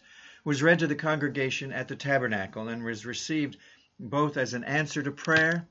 was 0.47 0.63
read 0.63 0.79
to 0.79 0.88
the 0.88 0.95
congregation 0.95 1.73
at 1.73 1.89
the 1.89 1.95
tabernacle 1.97 2.69
and 2.69 2.81
was 2.81 3.05
received 3.05 3.57
both 3.99 4.38
as 4.38 4.53
an 4.53 4.63
answer 4.63 5.03
to 5.03 5.12
prayer 5.12 5.67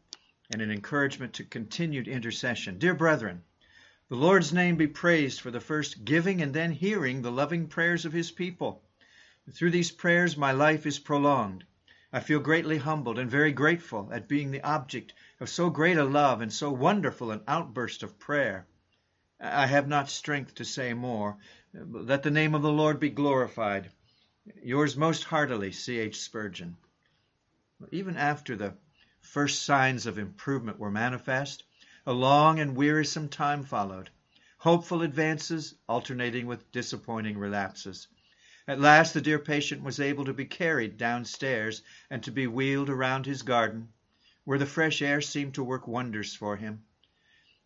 and 0.52 0.60
an 0.60 0.70
encouragement 0.70 1.32
to 1.32 1.42
continued 1.42 2.06
intercession. 2.06 2.78
Dear 2.78 2.92
brethren, 2.92 3.42
the 4.10 4.16
Lord's 4.16 4.52
name 4.52 4.76
be 4.76 4.86
praised 4.86 5.40
for 5.40 5.50
the 5.50 5.62
first 5.62 6.04
giving 6.04 6.42
and 6.42 6.52
then 6.52 6.72
hearing 6.72 7.22
the 7.22 7.32
loving 7.32 7.68
prayers 7.68 8.04
of 8.04 8.12
his 8.12 8.30
people. 8.30 8.82
Through 9.50 9.70
these 9.70 9.90
prayers 9.90 10.36
my 10.36 10.52
life 10.52 10.84
is 10.84 10.98
prolonged. 10.98 11.64
I 12.12 12.20
feel 12.20 12.40
greatly 12.40 12.76
humbled 12.76 13.18
and 13.18 13.30
very 13.30 13.52
grateful 13.52 14.10
at 14.12 14.28
being 14.28 14.50
the 14.50 14.62
object 14.62 15.14
of 15.40 15.48
so 15.48 15.70
great 15.70 15.96
a 15.96 16.04
love 16.04 16.42
and 16.42 16.52
so 16.52 16.70
wonderful 16.70 17.30
an 17.30 17.40
outburst 17.48 18.02
of 18.02 18.18
prayer. 18.18 18.66
I 19.40 19.68
have 19.68 19.88
not 19.88 20.10
strength 20.10 20.54
to 20.56 20.66
say 20.66 20.92
more. 20.92 21.38
Let 21.72 22.22
the 22.22 22.30
name 22.30 22.54
of 22.54 22.60
the 22.60 22.70
Lord 22.70 23.00
be 23.00 23.08
glorified. 23.08 23.90
Yours 24.62 24.96
most 24.96 25.24
heartily, 25.24 25.72
C. 25.72 25.98
H. 25.98 26.20
Spurgeon. 26.20 26.76
Even 27.90 28.16
after 28.16 28.54
the 28.54 28.74
first 29.20 29.64
signs 29.64 30.06
of 30.06 30.18
improvement 30.18 30.78
were 30.78 30.90
manifest, 30.90 31.64
a 32.06 32.12
long 32.12 32.61
and 32.61 32.76
wearisome 32.76 33.28
time 33.28 33.64
followed, 33.64 34.09
hopeful 34.59 35.02
advances 35.02 35.74
alternating 35.88 36.46
with 36.46 36.70
disappointing 36.70 37.37
relapses. 37.37 38.06
At 38.68 38.80
last 38.80 39.14
the 39.14 39.20
dear 39.20 39.40
patient 39.40 39.82
was 39.82 39.98
able 39.98 40.26
to 40.26 40.32
be 40.32 40.44
carried 40.46 40.96
downstairs 40.96 41.82
and 42.09 42.22
to 42.22 42.30
be 42.30 42.46
wheeled 42.46 42.88
around 42.88 43.26
his 43.26 43.42
garden, 43.42 43.88
where 44.44 44.59
the 44.61 44.66
fresh 44.66 45.02
air 45.02 45.20
seemed 45.20 45.54
to 45.54 45.64
work 45.64 45.88
wonders 45.88 46.37
for 46.37 46.56
him. 46.56 46.85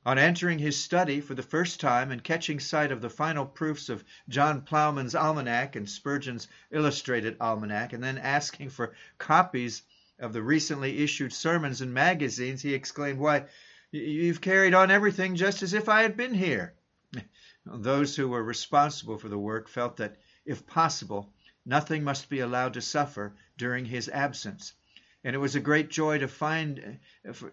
On 0.07 0.19
entering 0.19 0.59
his 0.59 0.83
study 0.83 1.21
for 1.21 1.35
the 1.35 1.43
first 1.43 1.79
time 1.81 2.11
and 2.11 2.25
catching 2.25 2.59
sight 2.59 2.91
of 2.91 3.01
the 3.01 3.11
final 3.11 3.45
proofs 3.45 3.89
of 3.89 4.05
John 4.29 4.63
Ploughman's 4.63 5.15
Almanac 5.15 5.77
and 5.77 5.89
Spurgeon's 5.89 6.49
Illustrated 6.71 7.37
Almanac, 7.41 7.93
and 7.93 8.03
then 8.03 8.17
asking 8.17 8.71
for 8.71 8.95
copies 9.19 9.83
of 10.19 10.33
the 10.33 10.43
recently 10.43 11.03
issued 11.03 11.33
sermons 11.33 11.81
and 11.81 11.93
magazines, 11.93 12.63
he 12.63 12.73
exclaimed, 12.73 13.19
Why, 13.19 13.47
You've 13.93 14.41
carried 14.41 14.73
on 14.73 14.93
everything 14.93 15.35
just 15.35 15.65
as 15.65 15.75
if 15.75 15.89
I 15.89 16.03
had 16.03 16.17
been 16.17 16.33
here. 16.33 16.75
Those 17.67 18.15
who 18.15 18.29
were 18.29 18.43
responsible 18.43 19.19
for 19.19 19.29
the 19.29 19.39
work 19.39 19.69
felt 19.69 19.97
that, 19.97 20.17
if 20.45 20.65
possible, 20.65 21.33
nothing 21.67 22.05
must 22.05 22.29
be 22.29 22.39
allowed 22.39 22.75
to 22.75 22.81
suffer 22.81 23.35
during 23.57 23.85
his 23.85 24.09
absence. 24.09 24.75
And 25.23 25.37
it 25.37 25.39
was 25.39 25.55
a 25.55 25.61
great 25.61 25.91
joy 25.91 26.19
to 26.19 26.29
find 26.29 26.99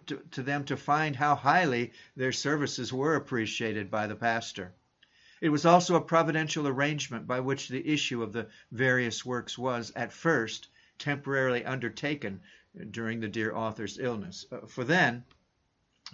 to, 0.06 0.22
to 0.30 0.42
them 0.42 0.64
to 0.64 0.76
find 0.76 1.14
how 1.14 1.34
highly 1.34 1.92
their 2.16 2.32
services 2.32 2.92
were 2.92 3.14
appreciated 3.14 3.90
by 3.90 4.06
the 4.06 4.16
pastor. 4.16 4.72
It 5.40 5.50
was 5.50 5.66
also 5.66 5.94
a 5.94 6.00
providential 6.00 6.66
arrangement 6.66 7.26
by 7.26 7.40
which 7.40 7.68
the 7.68 7.86
issue 7.86 8.22
of 8.22 8.32
the 8.32 8.48
various 8.72 9.24
works 9.24 9.56
was, 9.56 9.92
at 9.94 10.12
first, 10.12 10.68
temporarily 10.98 11.64
undertaken 11.64 12.40
during 12.90 13.20
the 13.20 13.28
dear 13.28 13.54
author's 13.54 13.98
illness. 13.98 14.46
Uh, 14.50 14.66
for 14.66 14.82
then, 14.82 15.24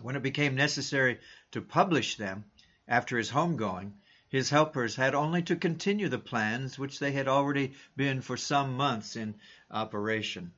when 0.02 0.16
it 0.16 0.22
became 0.22 0.54
necessary 0.54 1.20
to 1.52 1.62
publish 1.62 2.16
them 2.16 2.44
after 2.88 3.16
his 3.16 3.30
homegoing, 3.30 3.92
his 4.28 4.50
helpers 4.50 4.96
had 4.96 5.14
only 5.14 5.42
to 5.42 5.56
continue 5.56 6.08
the 6.08 6.18
plans 6.18 6.78
which 6.78 6.98
they 6.98 7.12
had 7.12 7.28
already 7.28 7.72
been 7.96 8.20
for 8.20 8.36
some 8.36 8.76
months 8.76 9.16
in 9.16 9.36
operation. 9.70 10.52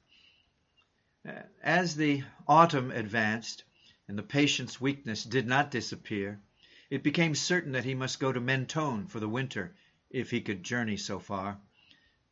As 1.64 1.96
the 1.96 2.22
autumn 2.46 2.92
advanced 2.92 3.64
and 4.06 4.16
the 4.16 4.22
patient's 4.22 4.80
weakness 4.80 5.24
did 5.24 5.44
not 5.44 5.72
disappear, 5.72 6.38
it 6.88 7.02
became 7.02 7.34
certain 7.34 7.72
that 7.72 7.84
he 7.84 7.96
must 7.96 8.20
go 8.20 8.30
to 8.30 8.40
Mentone 8.40 9.08
for 9.08 9.18
the 9.18 9.28
winter 9.28 9.74
if 10.08 10.30
he 10.30 10.40
could 10.40 10.62
journey 10.62 10.96
so 10.96 11.18
far. 11.18 11.58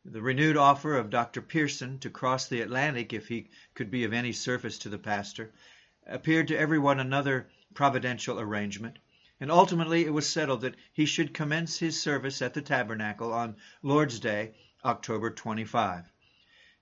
The 0.05 0.23
renewed 0.23 0.57
offer 0.57 0.97
of 0.97 1.11
Dr. 1.11 1.43
Pierson 1.43 1.99
to 1.99 2.09
cross 2.09 2.47
the 2.47 2.61
Atlantic 2.61 3.13
if 3.13 3.27
he 3.27 3.51
could 3.75 3.91
be 3.91 4.05
of 4.05 4.13
any 4.13 4.31
service 4.31 4.79
to 4.79 4.89
the 4.89 4.97
pastor 4.97 5.53
appeared 6.07 6.47
to 6.47 6.57
everyone 6.57 7.01
another 7.01 7.49
providential 7.75 8.39
arrangement, 8.39 9.01
and 9.41 9.51
ultimately 9.51 10.05
it 10.05 10.13
was 10.13 10.29
settled 10.29 10.61
that 10.61 10.77
he 10.93 11.05
should 11.05 11.35
commence 11.35 11.81
his 11.81 12.01
service 12.01 12.41
at 12.41 12.55
the 12.55 12.63
tabernacle 12.63 13.33
on 13.33 13.57
Lord's 13.83 14.21
Day, 14.21 14.55
October 14.85 15.33
25. 15.33 16.13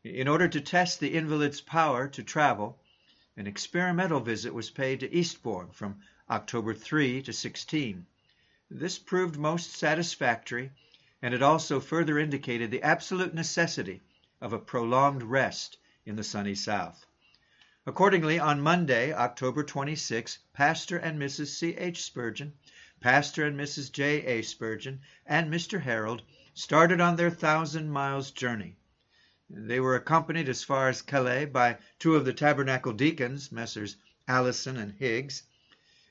In 0.05 0.27
order 0.27 0.49
to 0.49 0.61
test 0.61 0.99
the 0.99 1.15
invalid's 1.15 1.61
power 1.61 2.09
to 2.09 2.25
travel, 2.25 2.77
an 3.37 3.47
experimental 3.47 4.19
visit 4.19 4.53
was 4.53 4.69
paid 4.69 4.99
to 4.99 5.15
Eastbourne 5.15 5.71
from 5.71 6.03
October 6.29 6.75
3 6.75 7.23
to 7.23 7.33
16. 7.33 8.05
This 8.69 8.99
proved 8.99 9.38
most 9.38 9.71
satisfactory, 9.71 10.73
and 11.23 11.33
it 11.33 11.41
also 11.41 11.79
further 11.79 12.19
indicated 12.19 12.73
the 12.73 12.83
absolute 12.83 13.33
necessity 13.33 14.01
of 14.41 14.53
a 14.53 14.59
prolonged 14.59 15.23
rest 15.23 15.79
in 16.05 16.17
the 16.17 16.25
sunny 16.25 16.57
South. 16.57 17.07
Accordingly, 17.87 18.41
on 18.41 18.61
Monday, 18.61 19.12
October 19.12 19.62
26, 19.62 20.41
Pastor 20.53 20.99
and 20.99 21.17
Mrs. 21.17 21.57
C. 21.57 21.77
H. 21.77 22.03
Spurgeon, 22.03 22.55
Pastor 22.99 23.47
and 23.47 23.57
Mrs. 23.57 23.93
J. 23.93 24.25
A. 24.27 24.43
Spurgeon, 24.43 25.01
and 25.25 25.49
Mr. 25.49 25.81
Harrald 25.81 26.23
started 26.55 27.01
on 27.01 27.15
their 27.15 27.31
thousand 27.31 27.88
miles 27.88 28.33
journey. 28.33 28.75
They 29.55 29.81
were 29.81 29.97
accompanied 29.97 30.49
as 30.49 30.65
far 30.65 30.88
as 30.88 31.03
Calais 31.03 31.45
by 31.45 31.77
two 31.99 32.17
of 32.17 32.25
the 32.25 32.33
Tabernacle 32.33 32.95
deacons, 32.95 33.53
Messrs. 33.53 33.97
Allison 34.27 34.79
and 34.79 34.95
Higgs. 34.95 35.43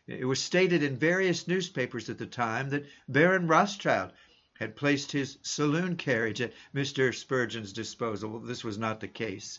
It 0.06 0.26
was 0.26 0.40
stated 0.40 0.84
in 0.84 0.96
various 0.96 1.48
newspapers 1.48 2.08
at 2.08 2.20
the 2.20 2.28
time 2.28 2.70
that 2.70 2.86
Baron 3.10 3.48
Rothschild 3.48 4.12
had 4.60 4.76
placed 4.76 5.12
his 5.12 5.40
saloon 5.42 5.96
carriage 5.96 6.40
at 6.40 6.54
Mr. 6.72 7.12
Spurgeon's 7.16 7.74
disposal. 7.74 8.40
This 8.42 8.64
was 8.64 8.78
not 8.78 9.00
the 9.00 9.08
case. 9.08 9.58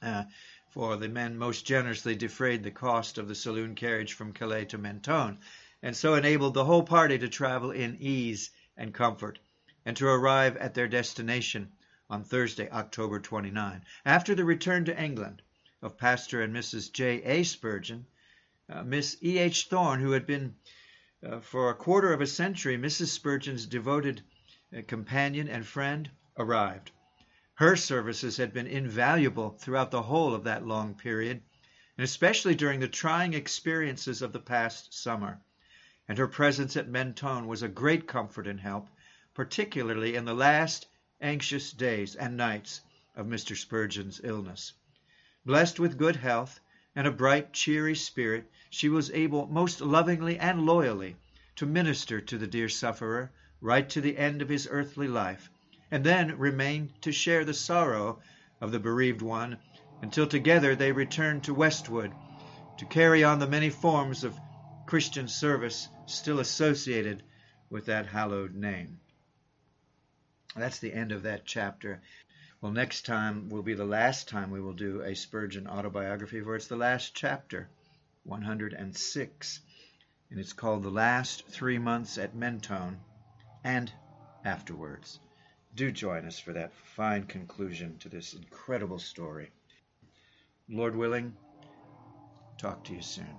Uh, 0.00 0.22
for 0.70 0.96
the 0.96 1.08
men 1.08 1.36
most 1.36 1.66
generously 1.66 2.14
defrayed 2.14 2.62
the 2.62 2.70
cost 2.70 3.18
of 3.18 3.26
the 3.26 3.34
saloon 3.34 3.74
carriage 3.74 4.12
from 4.12 4.32
Calais 4.32 4.66
to 4.66 4.78
Mentone, 4.78 5.40
and 5.82 5.96
so 5.96 6.14
enabled 6.14 6.54
the 6.54 6.66
whole 6.66 6.84
party 6.84 7.18
to 7.18 7.28
travel 7.28 7.72
in 7.72 7.96
ease 7.98 8.52
and 8.76 8.94
comfort, 8.94 9.40
and 9.84 9.96
to 9.96 10.06
arrive 10.06 10.56
at 10.58 10.74
their 10.74 10.86
destination 10.86 11.72
on 12.12 12.22
Thursday, 12.22 12.68
October 12.70 13.18
29. 13.18 13.82
After 14.04 14.34
the 14.34 14.44
return 14.44 14.84
to 14.84 15.02
England 15.02 15.40
of 15.80 15.96
Pastor 15.96 16.42
and 16.42 16.54
Mrs. 16.54 16.92
J. 16.92 17.22
A. 17.22 17.42
Spurgeon, 17.42 18.04
uh, 18.68 18.82
Miss 18.82 19.16
E. 19.22 19.38
H. 19.38 19.68
Thorne, 19.68 20.00
who 20.00 20.12
had 20.12 20.26
been 20.26 20.54
uh, 21.26 21.40
for 21.40 21.70
a 21.70 21.74
quarter 21.74 22.12
of 22.12 22.20
a 22.20 22.26
century 22.26 22.76
Mrs. 22.76 23.06
Spurgeon's 23.06 23.64
devoted 23.64 24.22
uh, 24.76 24.82
companion 24.86 25.48
and 25.48 25.66
friend, 25.66 26.10
arrived. 26.36 26.90
Her 27.54 27.76
services 27.76 28.36
had 28.36 28.52
been 28.52 28.66
invaluable 28.66 29.48
throughout 29.48 29.90
the 29.90 30.02
whole 30.02 30.34
of 30.34 30.44
that 30.44 30.66
long 30.66 30.94
period, 30.94 31.40
and 31.96 32.04
especially 32.04 32.54
during 32.54 32.80
the 32.80 32.88
trying 32.88 33.32
experiences 33.32 34.20
of 34.20 34.34
the 34.34 34.40
past 34.40 34.92
summer 34.92 35.40
and 36.08 36.18
her 36.18 36.28
presence 36.28 36.76
at 36.76 36.90
Mentone 36.90 37.46
was 37.46 37.62
a 37.62 37.68
great 37.68 38.06
comfort 38.06 38.46
and 38.46 38.60
help, 38.60 38.90
particularly 39.32 40.14
in 40.14 40.26
the 40.26 40.34
last 40.34 40.88
anxious 41.22 41.70
days 41.72 42.16
and 42.16 42.36
nights 42.36 42.80
of 43.14 43.26
Mr. 43.26 43.56
Spurgeon's 43.56 44.20
illness. 44.24 44.72
Blessed 45.46 45.78
with 45.78 45.96
good 45.96 46.16
health 46.16 46.58
and 46.96 47.06
a 47.06 47.12
bright, 47.12 47.52
cheery 47.52 47.94
spirit, 47.94 48.50
she 48.68 48.88
was 48.88 49.10
able 49.12 49.46
most 49.46 49.80
lovingly 49.80 50.38
and 50.38 50.66
loyally 50.66 51.16
to 51.54 51.64
minister 51.64 52.20
to 52.20 52.36
the 52.36 52.46
dear 52.46 52.68
sufferer 52.68 53.30
right 53.60 53.88
to 53.88 54.00
the 54.00 54.18
end 54.18 54.42
of 54.42 54.48
his 54.48 54.66
earthly 54.70 55.06
life, 55.06 55.48
and 55.92 56.02
then 56.04 56.36
remained 56.36 56.90
to 57.02 57.12
share 57.12 57.44
the 57.44 57.54
sorrow 57.54 58.20
of 58.60 58.72
the 58.72 58.80
bereaved 58.80 59.22
one 59.22 59.56
until 60.02 60.26
together 60.26 60.74
they 60.74 60.90
returned 60.90 61.44
to 61.44 61.54
Westwood 61.54 62.12
to 62.76 62.86
carry 62.86 63.22
on 63.22 63.38
the 63.38 63.46
many 63.46 63.70
forms 63.70 64.24
of 64.24 64.36
Christian 64.86 65.28
service 65.28 65.88
still 66.06 66.40
associated 66.40 67.22
with 67.70 67.86
that 67.86 68.06
hallowed 68.06 68.54
name. 68.54 68.98
That's 70.56 70.78
the 70.78 70.92
end 70.92 71.12
of 71.12 71.22
that 71.22 71.46
chapter. 71.46 72.00
Well, 72.60 72.72
next 72.72 73.06
time 73.06 73.48
will 73.48 73.62
be 73.62 73.74
the 73.74 73.84
last 73.84 74.28
time 74.28 74.50
we 74.50 74.60
will 74.60 74.74
do 74.74 75.02
a 75.02 75.16
Spurgeon 75.16 75.66
autobiography, 75.66 76.40
for 76.40 76.54
it's 76.54 76.68
the 76.68 76.76
last 76.76 77.14
chapter, 77.14 77.68
106, 78.24 79.60
and 80.30 80.38
it's 80.38 80.52
called 80.52 80.82
The 80.82 80.90
Last 80.90 81.48
Three 81.48 81.78
Months 81.78 82.18
at 82.18 82.34
Mentone 82.34 82.98
and 83.64 83.90
Afterwards. 84.44 85.18
Do 85.74 85.90
join 85.90 86.26
us 86.26 86.38
for 86.38 86.52
that 86.52 86.74
fine 86.74 87.24
conclusion 87.24 87.98
to 87.98 88.08
this 88.08 88.34
incredible 88.34 88.98
story. 88.98 89.50
Lord 90.68 90.94
willing, 90.94 91.34
talk 92.58 92.84
to 92.84 92.94
you 92.94 93.02
soon. 93.02 93.36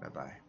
Bye 0.00 0.08
bye. 0.08 0.41